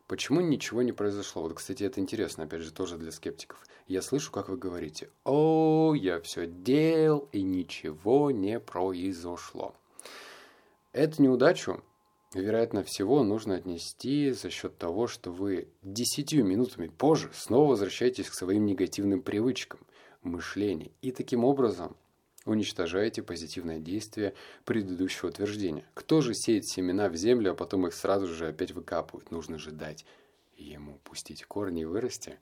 Почему 0.08 0.42
ничего 0.42 0.82
не 0.82 0.92
произошло? 0.92 1.44
Вот, 1.44 1.54
кстати, 1.54 1.84
это 1.84 2.00
интересно, 2.00 2.46
опять 2.46 2.62
же, 2.62 2.72
тоже 2.72 2.98
для 2.98 3.12
скептиков. 3.12 3.64
Я 3.88 4.02
слышу, 4.02 4.32
как 4.32 4.50
вы 4.50 4.58
говорите, 4.58 5.10
«О, 5.24 5.94
я 5.94 6.20
все 6.22 6.48
делал, 6.48 7.30
и 7.32 7.44
ничего 7.44 8.32
не 8.32 8.60
произошло». 8.60 9.76
Эту 10.94 11.22
неудачу, 11.22 11.84
вероятно 12.34 12.84
всего, 12.84 13.24
нужно 13.24 13.56
отнести 13.56 14.32
за 14.32 14.50
счет 14.50 14.78
того, 14.80 15.06
что 15.06 15.32
вы 15.32 15.68
десятью 15.84 16.44
минутами 16.44 16.88
позже 16.88 17.30
снова 17.36 17.70
возвращаетесь 17.70 18.30
к 18.30 18.34
своим 18.34 18.66
негативным 18.66 19.22
привычкам, 19.22 19.80
мышлению, 20.24 20.92
и 21.04 21.12
таким 21.12 21.46
образом 21.46 21.96
уничтожаете 22.50 23.24
позитивное 23.24 23.80
действие 23.80 24.34
предыдущего 24.66 25.30
утверждения. 25.30 25.86
Кто 25.94 26.22
же 26.22 26.34
сеет 26.34 26.68
семена 26.68 27.10
в 27.10 27.16
землю, 27.16 27.52
а 27.52 27.56
потом 27.56 27.88
их 27.88 27.94
сразу 27.94 28.28
же 28.28 28.48
опять 28.48 28.72
выкапывает? 28.72 29.32
Нужно 29.32 29.58
же 29.58 29.72
дать 29.72 30.06
ему 30.58 31.00
пустить 31.04 31.46
корни 31.46 31.84
и 31.84 31.86
вырасти. 31.86 32.40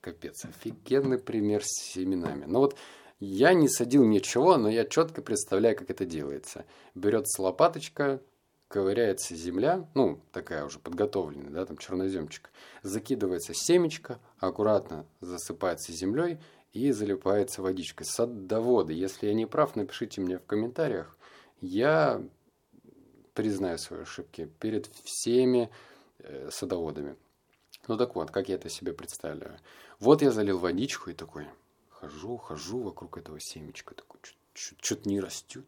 Капец, 0.00 0.44
офигенный 0.44 1.18
пример 1.18 1.62
с 1.64 1.92
семенами. 1.92 2.44
Но 2.44 2.60
вот 2.60 2.76
я 3.20 3.52
не 3.52 3.68
садил 3.68 4.04
ничего, 4.04 4.56
но 4.56 4.68
я 4.68 4.84
четко 4.84 5.22
представляю, 5.22 5.76
как 5.76 5.90
это 5.90 6.04
делается. 6.04 6.64
Берется 6.94 7.42
лопаточка, 7.42 8.20
ковыряется 8.68 9.34
земля, 9.34 9.88
ну, 9.94 10.20
такая 10.30 10.64
уже 10.64 10.78
подготовленная, 10.78 11.50
да, 11.50 11.64
там 11.64 11.78
черноземчик, 11.78 12.50
закидывается 12.82 13.54
семечко, 13.54 14.20
аккуратно 14.38 15.06
засыпается 15.20 15.92
землей– 15.92 16.38
и 16.78 16.92
залипается 16.92 17.62
водичкой. 17.62 18.06
Садоводы, 18.06 18.92
если 18.92 19.26
я 19.26 19.34
не 19.34 19.46
прав, 19.46 19.76
напишите 19.76 20.20
мне 20.20 20.38
в 20.38 20.44
комментариях. 20.44 21.16
Я 21.60 22.22
признаю 23.34 23.78
свои 23.78 24.02
ошибки 24.02 24.50
перед 24.60 24.86
всеми 25.04 25.70
э, 26.18 26.50
садоводами. 26.50 27.16
Ну 27.86 27.96
так 27.96 28.14
вот, 28.14 28.30
как 28.30 28.48
я 28.48 28.56
это 28.56 28.68
себе 28.68 28.92
представляю. 28.92 29.58
Вот 30.00 30.22
я 30.22 30.30
залил 30.30 30.58
водичку 30.58 31.10
и 31.10 31.14
такой 31.14 31.46
хожу, 31.90 32.36
хожу 32.36 32.80
вокруг 32.80 33.18
этого 33.18 33.40
семечка, 33.40 33.94
такой 33.94 34.20
что-то 34.54 35.08
не 35.08 35.20
растет, 35.20 35.64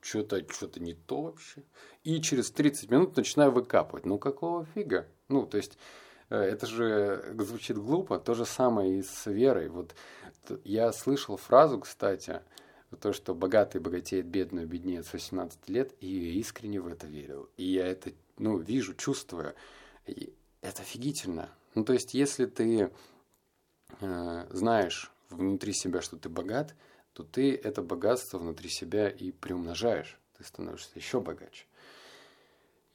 что-то 0.00 0.44
что-то 0.52 0.80
не 0.80 0.94
то 0.94 1.22
вообще. 1.22 1.62
И 2.04 2.20
через 2.20 2.50
30 2.50 2.90
минут 2.90 3.16
начинаю 3.16 3.52
выкапывать. 3.52 4.06
Ну 4.06 4.18
какого 4.18 4.66
фига? 4.74 5.06
Ну, 5.28 5.46
то 5.46 5.56
есть 5.56 5.78
это 6.36 6.66
же 6.66 7.34
звучит 7.38 7.76
глупо. 7.76 8.18
То 8.18 8.34
же 8.34 8.44
самое 8.44 8.98
и 8.98 9.02
с 9.02 9.26
верой. 9.26 9.68
Вот 9.68 9.94
я 10.64 10.92
слышал 10.92 11.36
фразу, 11.36 11.80
кстати, 11.80 12.40
то, 13.00 13.12
что 13.12 13.34
богатый 13.34 13.80
богатеет, 13.80 14.26
бедный 14.26 14.66
беднеет 14.66 15.06
с 15.06 15.12
18 15.12 15.68
лет, 15.68 15.94
и 16.00 16.06
я 16.06 16.40
искренне 16.40 16.80
в 16.80 16.86
это 16.86 17.06
верил. 17.06 17.48
И 17.56 17.64
я 17.64 17.86
это, 17.86 18.12
ну, 18.38 18.58
вижу, 18.58 18.94
чувствую. 18.94 19.54
И 20.06 20.32
это 20.60 20.82
офигительно. 20.82 21.48
Ну, 21.74 21.84
то 21.84 21.92
есть, 21.92 22.14
если 22.14 22.46
ты 22.46 22.90
э, 24.00 24.46
знаешь 24.50 25.12
внутри 25.30 25.72
себя, 25.72 26.02
что 26.02 26.16
ты 26.16 26.28
богат, 26.28 26.74
то 27.12 27.24
ты 27.24 27.54
это 27.54 27.82
богатство 27.82 28.38
внутри 28.38 28.68
себя 28.68 29.08
и 29.08 29.32
приумножаешь. 29.32 30.18
ты 30.36 30.44
становишься 30.44 30.92
еще 30.94 31.20
богаче. 31.20 31.66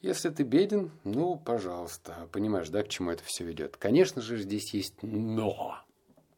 Если 0.01 0.29
ты 0.29 0.43
беден, 0.43 0.91
ну, 1.03 1.37
пожалуйста, 1.37 2.27
понимаешь, 2.31 2.69
да, 2.69 2.83
к 2.83 2.87
чему 2.87 3.11
это 3.11 3.23
все 3.23 3.43
ведет. 3.43 3.77
Конечно 3.77 4.21
же, 4.21 4.37
здесь 4.37 4.73
есть 4.73 5.01
но. 5.01 5.79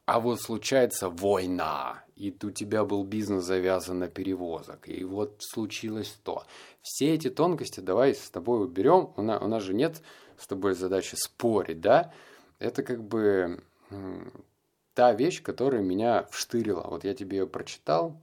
А 0.06 0.20
вот 0.20 0.42
случается 0.42 1.10
война, 1.10 2.04
и 2.16 2.36
у 2.42 2.50
тебя 2.50 2.84
был 2.84 3.04
бизнес 3.04 3.44
завязан 3.44 4.00
на 4.00 4.08
перевозок, 4.08 4.90
и 4.90 5.04
вот 5.04 5.36
случилось 5.40 6.18
то. 6.24 6.46
Все 6.82 7.14
эти 7.14 7.30
тонкости 7.30 7.80
давай 7.80 8.16
с 8.16 8.30
тобой 8.32 8.64
уберем. 8.64 9.14
У 9.18 9.22
нас, 9.22 9.42
у 9.42 9.48
нас 9.48 9.62
же 9.62 9.76
нет 9.76 10.02
с 10.38 10.48
тобой 10.48 10.74
задачи 10.74 11.16
спорить, 11.16 11.82
да? 11.82 12.12
Это 12.58 12.82
как 12.82 13.04
бы 13.04 13.62
та 14.96 15.14
вещь, 15.14 15.44
которая 15.44 15.82
меня 15.82 16.24
вштырила. 16.32 16.88
Вот 16.90 17.04
я 17.04 17.14
тебе 17.14 17.40
ее 17.40 17.48
прочитал, 17.48 18.20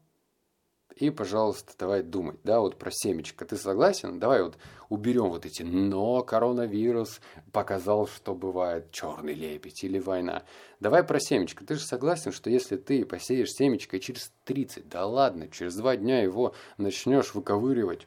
и, 0.97 1.11
пожалуйста, 1.11 1.75
давай 1.79 2.03
думать, 2.03 2.39
да, 2.43 2.61
вот 2.61 2.79
про 2.79 2.91
семечко. 2.91 3.45
Ты 3.45 3.59
согласен? 3.59 4.19
Давай 4.19 4.43
вот 4.43 4.57
уберем 4.89 5.29
вот 5.29 5.45
эти 5.45 5.63
«но 5.63 6.23
коронавирус 6.23 7.21
показал, 7.53 8.07
что 8.07 8.35
бывает 8.35 8.91
черный 8.93 9.35
лебедь» 9.35 9.85
или 9.85 9.99
«война». 9.99 10.43
Давай 10.81 11.05
про 11.05 11.21
семечко. 11.21 11.67
Ты 11.67 11.75
же 11.75 11.83
согласен, 11.83 12.33
что 12.33 12.49
если 12.49 12.79
ты 12.79 13.05
посеешь 13.05 13.53
семечко 13.53 13.99
и 13.99 14.01
через 14.01 14.33
30, 14.47 14.89
да 14.89 15.05
ладно, 15.05 15.49
через 15.49 15.77
два 15.77 15.97
дня 15.97 16.23
его 16.23 16.55
начнешь 16.79 17.35
выковыривать, 17.35 18.07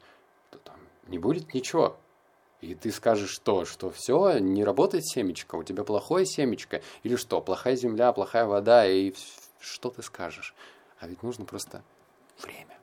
то 0.50 0.58
там 0.58 0.80
не 1.06 1.18
будет 1.18 1.54
ничего. 1.54 1.96
И 2.60 2.74
ты 2.74 2.90
скажешь 2.90 3.30
что? 3.30 3.66
Что 3.66 3.90
все, 3.90 4.38
не 4.38 4.64
работает 4.64 5.06
семечко, 5.06 5.54
у 5.54 5.62
тебя 5.62 5.84
плохое 5.84 6.26
семечко? 6.26 6.82
Или 7.04 7.14
что, 7.14 7.40
плохая 7.40 7.76
земля, 7.76 8.12
плохая 8.12 8.46
вода, 8.46 8.84
и 8.84 9.14
что 9.60 9.90
ты 9.90 10.02
скажешь? 10.02 10.56
А 10.98 11.06
ведь 11.06 11.22
нужно 11.22 11.44
просто 11.44 11.84
время. 12.42 12.79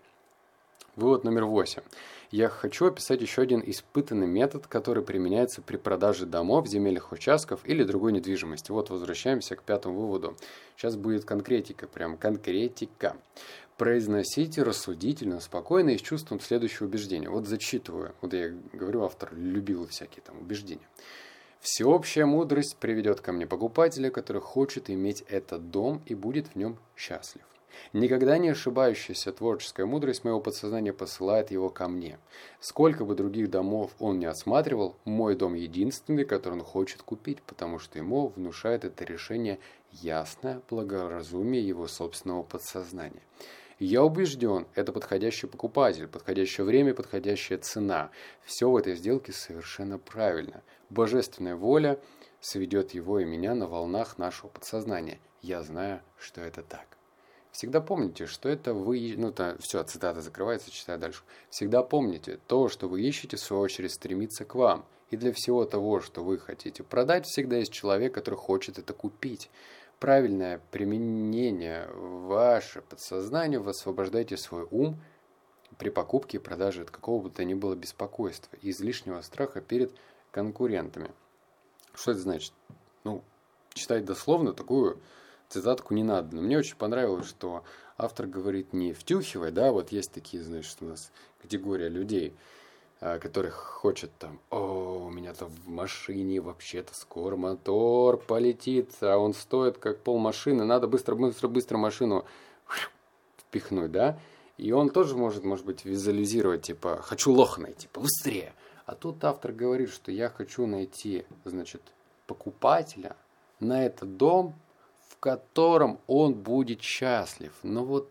Вывод 0.98 1.24
номер 1.24 1.46
восемь. 1.46 1.84
Я 2.32 2.50
хочу 2.50 2.88
описать 2.88 3.22
еще 3.22 3.44
один 3.44 3.62
испытанный 3.64 4.26
метод, 4.26 4.66
который 4.66 5.04
применяется 5.04 5.62
при 5.62 5.78
продаже 5.78 6.26
домов, 6.26 6.68
земельных 6.68 7.12
участков 7.12 7.62
или 7.66 7.84
другой 7.84 8.14
недвижимости. 8.14 8.72
Вот 8.72 8.90
возвращаемся 8.90 9.56
к 9.56 9.62
пятому 9.62 10.00
выводу. 10.00 10.36
Сейчас 10.76 10.96
будет 10.96 11.24
конкретика, 11.24 11.86
прям 11.88 12.18
конкретика. 12.18 13.16
Произносите 13.78 14.64
рассудительно, 14.64 15.40
спокойно 15.40 15.92
и 15.92 16.00
с 16.00 16.02
чувством 16.02 16.40
следующего 16.40 16.88
убеждения. 16.88 17.30
Вот 17.30 17.46
зачитываю. 17.46 18.16
Вот 18.22 18.34
я 18.34 18.52
говорю, 18.74 19.04
автор 19.04 19.36
любил 19.36 19.86
всякие 19.86 20.24
там 20.24 20.40
убеждения. 20.40 20.90
Всеобщая 21.60 22.26
мудрость 22.26 22.76
приведет 22.80 23.22
ко 23.22 23.32
мне 23.34 23.46
покупателя, 23.46 24.10
который 24.10 24.42
хочет 24.42 24.90
иметь 24.90 25.24
этот 25.28 25.70
дом 25.70 26.02
и 26.08 26.16
будет 26.16 26.48
в 26.48 26.56
нем 26.56 26.80
счастлив. 26.96 27.44
Никогда 27.94 28.38
не 28.38 28.50
ошибающаяся 28.50 29.32
творческая 29.32 29.86
мудрость 29.86 30.24
моего 30.24 30.40
подсознания 30.40 30.94
посылает 30.94 31.52
его 31.52 31.70
ко 31.70 31.88
мне. 31.88 32.20
Сколько 32.60 33.06
бы 33.06 33.16
других 33.16 33.50
домов 33.50 33.92
он 34.00 34.20
не 34.20 34.26
осматривал, 34.26 34.96
мой 35.06 35.36
дом 35.36 35.54
единственный, 35.54 36.26
который 36.26 36.54
он 36.54 36.64
хочет 36.64 37.02
купить, 37.02 37.42
потому 37.42 37.80
что 37.80 37.98
ему 37.98 38.28
внушает 38.30 38.86
это 38.86 39.04
решение 39.04 39.60
ясное 39.92 40.62
благоразумие 40.70 41.66
его 41.66 41.88
собственного 41.88 42.44
подсознания. 42.44 43.24
Я 43.80 44.04
убежден, 44.04 44.66
это 44.74 44.92
подходящий 44.92 45.46
покупатель, 45.46 46.08
подходящее 46.08 46.66
время, 46.66 46.96
подходящая 46.96 47.60
цена. 47.60 48.10
Все 48.44 48.72
в 48.72 48.76
этой 48.76 48.96
сделке 48.96 49.32
совершенно 49.32 50.00
правильно. 50.00 50.64
Божественная 50.90 51.56
воля 51.56 52.00
сведет 52.40 52.96
его 52.96 53.20
и 53.20 53.26
меня 53.26 53.54
на 53.54 53.68
волнах 53.68 54.18
нашего 54.18 54.50
подсознания. 54.50 55.20
Я 55.42 55.62
знаю, 55.62 56.02
что 56.18 56.42
это 56.42 56.64
так. 56.64 56.97
Всегда 57.58 57.82
помните, 57.82 58.28
что 58.28 58.50
это 58.50 58.76
вы... 58.76 59.16
Ну, 59.18 59.32
то, 59.32 59.58
все, 59.60 59.82
цитата 59.82 60.22
закрывается, 60.22 60.70
читаю 60.70 61.00
дальше. 61.00 61.24
Всегда 61.50 61.82
помните, 61.82 62.40
то, 62.46 62.70
что 62.70 62.88
вы 62.88 63.02
ищете, 63.02 63.36
в 63.36 63.40
свою 63.40 63.64
очередь, 63.64 63.94
стремится 63.94 64.46
к 64.46 64.54
вам. 64.54 64.86
И 65.10 65.18
для 65.18 65.34
всего 65.34 65.66
того, 65.66 66.00
что 66.00 66.24
вы 66.24 66.38
хотите 66.38 66.84
продать, 66.84 67.26
всегда 67.26 67.56
есть 67.58 67.72
человек, 67.72 68.14
который 68.14 68.36
хочет 68.36 68.78
это 68.78 68.94
купить. 68.94 69.50
Правильное 69.98 70.62
применение 70.70 71.90
ваше 71.96 72.84
подсознание, 72.84 73.58
вы 73.58 73.72
освобождаете 73.72 74.38
свой 74.38 74.68
ум 74.70 75.02
при 75.80 75.90
покупке 75.90 76.38
и 76.38 76.40
продаже 76.40 76.84
от 76.84 76.92
какого 76.92 77.24
бы 77.24 77.32
то 77.32 77.44
ни 77.44 77.56
было 77.56 77.74
беспокойства 77.74 78.56
и 78.62 78.70
излишнего 78.70 79.20
страха 79.22 79.62
перед 79.62 79.92
конкурентами. 80.30 81.10
Что 81.96 82.12
это 82.12 82.20
значит? 82.20 82.54
Ну, 83.04 83.24
читать 83.74 84.06
дословно 84.06 84.54
такую 84.54 85.02
цитатку 85.50 85.94
не 85.94 86.04
надо. 86.04 86.36
Но 86.36 86.42
мне 86.42 86.58
очень 86.58 86.76
понравилось, 86.76 87.28
что 87.28 87.64
автор 87.98 88.28
говорит 88.28 88.74
не 88.74 88.94
втюхивай, 88.94 89.52
да, 89.52 89.72
вот 89.72 89.92
есть 89.92 90.12
такие, 90.12 90.44
значит, 90.44 90.78
у 90.82 90.86
нас 90.86 91.12
категория 91.42 91.90
людей, 91.90 92.36
а, 93.00 93.20
которых 93.20 93.54
хочет 93.54 94.12
там, 94.18 94.40
о, 94.50 95.06
у 95.06 95.10
меня 95.10 95.34
там 95.34 95.50
в 95.50 95.68
машине 95.68 96.42
вообще-то 96.42 96.94
скоро 96.94 97.36
мотор 97.36 98.18
полетит, 98.18 98.92
а 99.02 99.18
он 99.18 99.34
стоит 99.34 99.78
как 99.78 100.00
пол 100.00 100.18
машины, 100.18 100.66
надо 100.66 100.88
быстро-быстро-быстро 100.88 101.78
машину 101.78 102.26
впихнуть, 103.38 103.92
да, 103.92 104.20
и 104.58 104.72
он 104.72 104.90
тоже 104.90 105.16
может, 105.16 105.44
может 105.44 105.66
быть, 105.66 105.86
визуализировать, 105.86 106.64
типа, 106.64 107.02
хочу 107.04 107.32
лох 107.32 107.60
найти, 107.60 107.88
побыстрее. 107.88 108.54
А 108.86 108.96
тут 108.96 109.24
автор 109.24 109.52
говорит, 109.52 109.92
что 109.92 110.12
я 110.12 110.30
хочу 110.30 110.66
найти, 110.66 111.26
значит, 111.46 111.82
покупателя 112.26 113.16
на 113.60 113.86
этот 113.86 114.18
дом 114.18 114.56
котором 115.20 116.00
он 116.08 116.34
будет 116.34 116.82
счастлив. 116.82 117.54
Но 117.64 117.84
вот 117.84 118.10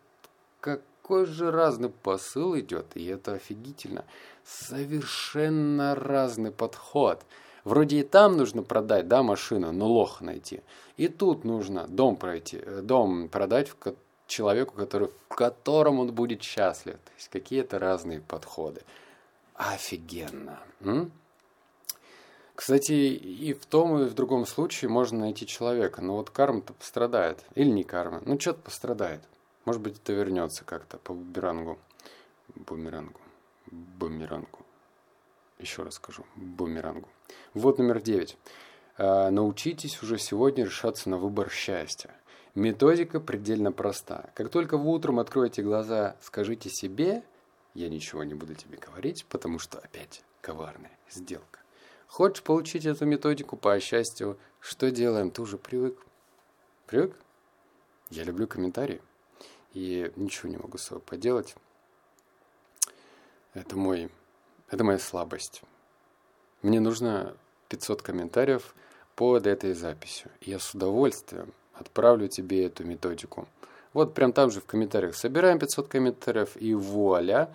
какой 0.60 1.26
же 1.26 1.50
разный 1.50 1.88
посыл 1.88 2.58
идет, 2.58 2.86
и 2.94 3.06
это 3.06 3.34
офигительно. 3.34 4.04
Совершенно 4.44 5.94
разный 5.94 6.50
подход. 6.50 7.24
Вроде 7.64 7.98
и 7.98 8.02
там 8.02 8.36
нужно 8.36 8.62
продать, 8.62 9.08
да, 9.08 9.22
машину, 9.22 9.72
но 9.72 9.88
лох 9.88 10.20
найти. 10.20 10.62
И 10.96 11.08
тут 11.08 11.44
нужно 11.44 11.86
дом 11.88 12.16
пройти, 12.16 12.58
э, 12.58 12.80
дом 12.82 13.28
продать 13.28 13.68
в 13.68 13.76
человеку, 14.28 14.74
который, 14.76 15.08
в 15.28 15.34
котором 15.34 15.98
он 15.98 16.12
будет 16.12 16.42
счастлив. 16.42 16.94
То 16.94 17.12
есть 17.16 17.28
какие-то 17.28 17.78
разные 17.78 18.20
подходы. 18.20 18.82
Офигенно. 19.54 20.60
М? 20.80 21.10
Кстати, 22.56 22.92
и 22.92 23.52
в 23.52 23.66
том, 23.66 23.98
и 24.00 24.04
в 24.06 24.14
другом 24.14 24.46
случае 24.46 24.88
можно 24.88 25.20
найти 25.20 25.46
человека. 25.46 26.00
Но 26.00 26.16
вот 26.16 26.30
карма-то 26.30 26.72
пострадает. 26.72 27.44
Или 27.54 27.68
не 27.68 27.84
карма. 27.84 28.22
Ну, 28.24 28.40
что-то 28.40 28.62
пострадает. 28.62 29.20
Может 29.66 29.82
быть, 29.82 29.98
это 29.98 30.14
вернется 30.14 30.64
как-то 30.64 30.96
по 30.96 31.12
бумерангу. 31.12 31.78
Бумерангу. 32.54 33.20
Бумерангу. 33.66 34.58
Еще 35.58 35.82
раз 35.82 35.94
скажу. 35.94 36.24
Бумерангу. 36.34 37.08
Вот 37.52 37.76
номер 37.78 38.00
девять. 38.00 38.38
А, 38.96 39.30
научитесь 39.30 40.02
уже 40.02 40.16
сегодня 40.18 40.64
решаться 40.64 41.10
на 41.10 41.18
выбор 41.18 41.50
счастья. 41.50 42.10
Методика 42.54 43.20
предельно 43.20 43.70
проста. 43.70 44.30
Как 44.34 44.48
только 44.48 44.78
вы 44.78 44.92
утром 44.92 45.18
откроете 45.18 45.62
глаза, 45.62 46.16
скажите 46.22 46.70
себе, 46.70 47.22
я 47.74 47.90
ничего 47.90 48.24
не 48.24 48.32
буду 48.32 48.54
тебе 48.54 48.78
говорить, 48.78 49.26
потому 49.28 49.58
что 49.58 49.78
опять 49.78 50.22
коварная 50.40 50.96
сделка. 51.10 51.65
Хочешь 52.06 52.42
получить 52.42 52.86
эту 52.86 53.04
методику 53.06 53.56
по 53.56 53.78
счастью? 53.80 54.38
Что 54.60 54.90
делаем? 54.90 55.30
Ты 55.30 55.42
уже 55.42 55.58
привык? 55.58 55.98
Привык? 56.86 57.16
Я 58.10 58.24
люблю 58.24 58.46
комментарии. 58.46 59.02
И 59.72 60.10
ничего 60.16 60.48
не 60.48 60.56
могу 60.56 60.78
с 60.78 60.84
собой 60.84 61.02
поделать. 61.02 61.54
Это 63.54 63.76
мой, 63.76 64.10
это 64.70 64.84
моя 64.84 64.98
слабость. 64.98 65.62
Мне 66.62 66.80
нужно 66.80 67.36
500 67.68 68.02
комментариев 68.02 68.74
под 69.14 69.46
этой 69.46 69.72
записью. 69.72 70.30
Я 70.40 70.58
с 70.58 70.74
удовольствием 70.74 71.52
отправлю 71.74 72.28
тебе 72.28 72.66
эту 72.66 72.84
методику. 72.84 73.48
Вот 73.92 74.14
прям 74.14 74.32
там 74.32 74.50
же 74.50 74.60
в 74.60 74.66
комментариях 74.66 75.14
собираем 75.14 75.58
500 75.58 75.88
комментариев 75.88 76.56
и 76.56 76.74
вуаля, 76.74 77.54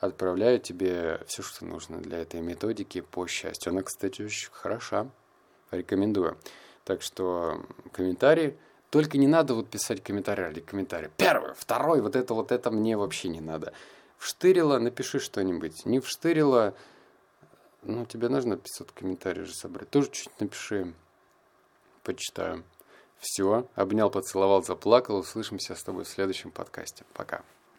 отправляю 0.00 0.58
тебе 0.58 1.20
все, 1.26 1.42
что 1.42 1.64
нужно 1.64 1.98
для 1.98 2.18
этой 2.18 2.40
методики 2.40 3.00
по 3.02 3.26
счастью. 3.26 3.70
Она, 3.70 3.82
кстати, 3.82 4.22
очень 4.22 4.50
хороша. 4.50 5.08
Рекомендую. 5.70 6.36
Так 6.84 7.02
что 7.02 7.64
комментарии. 7.92 8.58
Только 8.90 9.18
не 9.18 9.28
надо 9.28 9.54
вот 9.54 9.70
писать 9.70 10.02
комментарий 10.02 10.42
ради 10.42 10.60
комментария. 10.60 11.10
Первый, 11.16 11.54
второй, 11.54 12.00
вот 12.00 12.16
это, 12.16 12.34
вот 12.34 12.50
это 12.50 12.72
мне 12.72 12.96
вообще 12.96 13.28
не 13.28 13.40
надо. 13.40 13.72
Вштырило, 14.18 14.78
напиши 14.78 15.20
что-нибудь. 15.20 15.86
Не 15.86 16.00
вштырило, 16.00 16.74
ну, 17.82 18.04
тебе 18.04 18.28
нужно 18.28 18.56
500 18.56 18.92
комментариев 18.92 19.46
же 19.46 19.54
собрать. 19.54 19.88
Тоже 19.90 20.10
чуть 20.10 20.40
напиши. 20.40 20.92
Почитаю. 22.02 22.64
Все. 23.18 23.68
Обнял, 23.74 24.10
поцеловал, 24.10 24.62
заплакал. 24.64 25.16
Услышимся 25.16 25.74
с 25.74 25.82
тобой 25.82 26.04
в 26.04 26.08
следующем 26.08 26.50
подкасте. 26.50 27.04
Пока. 27.14 27.42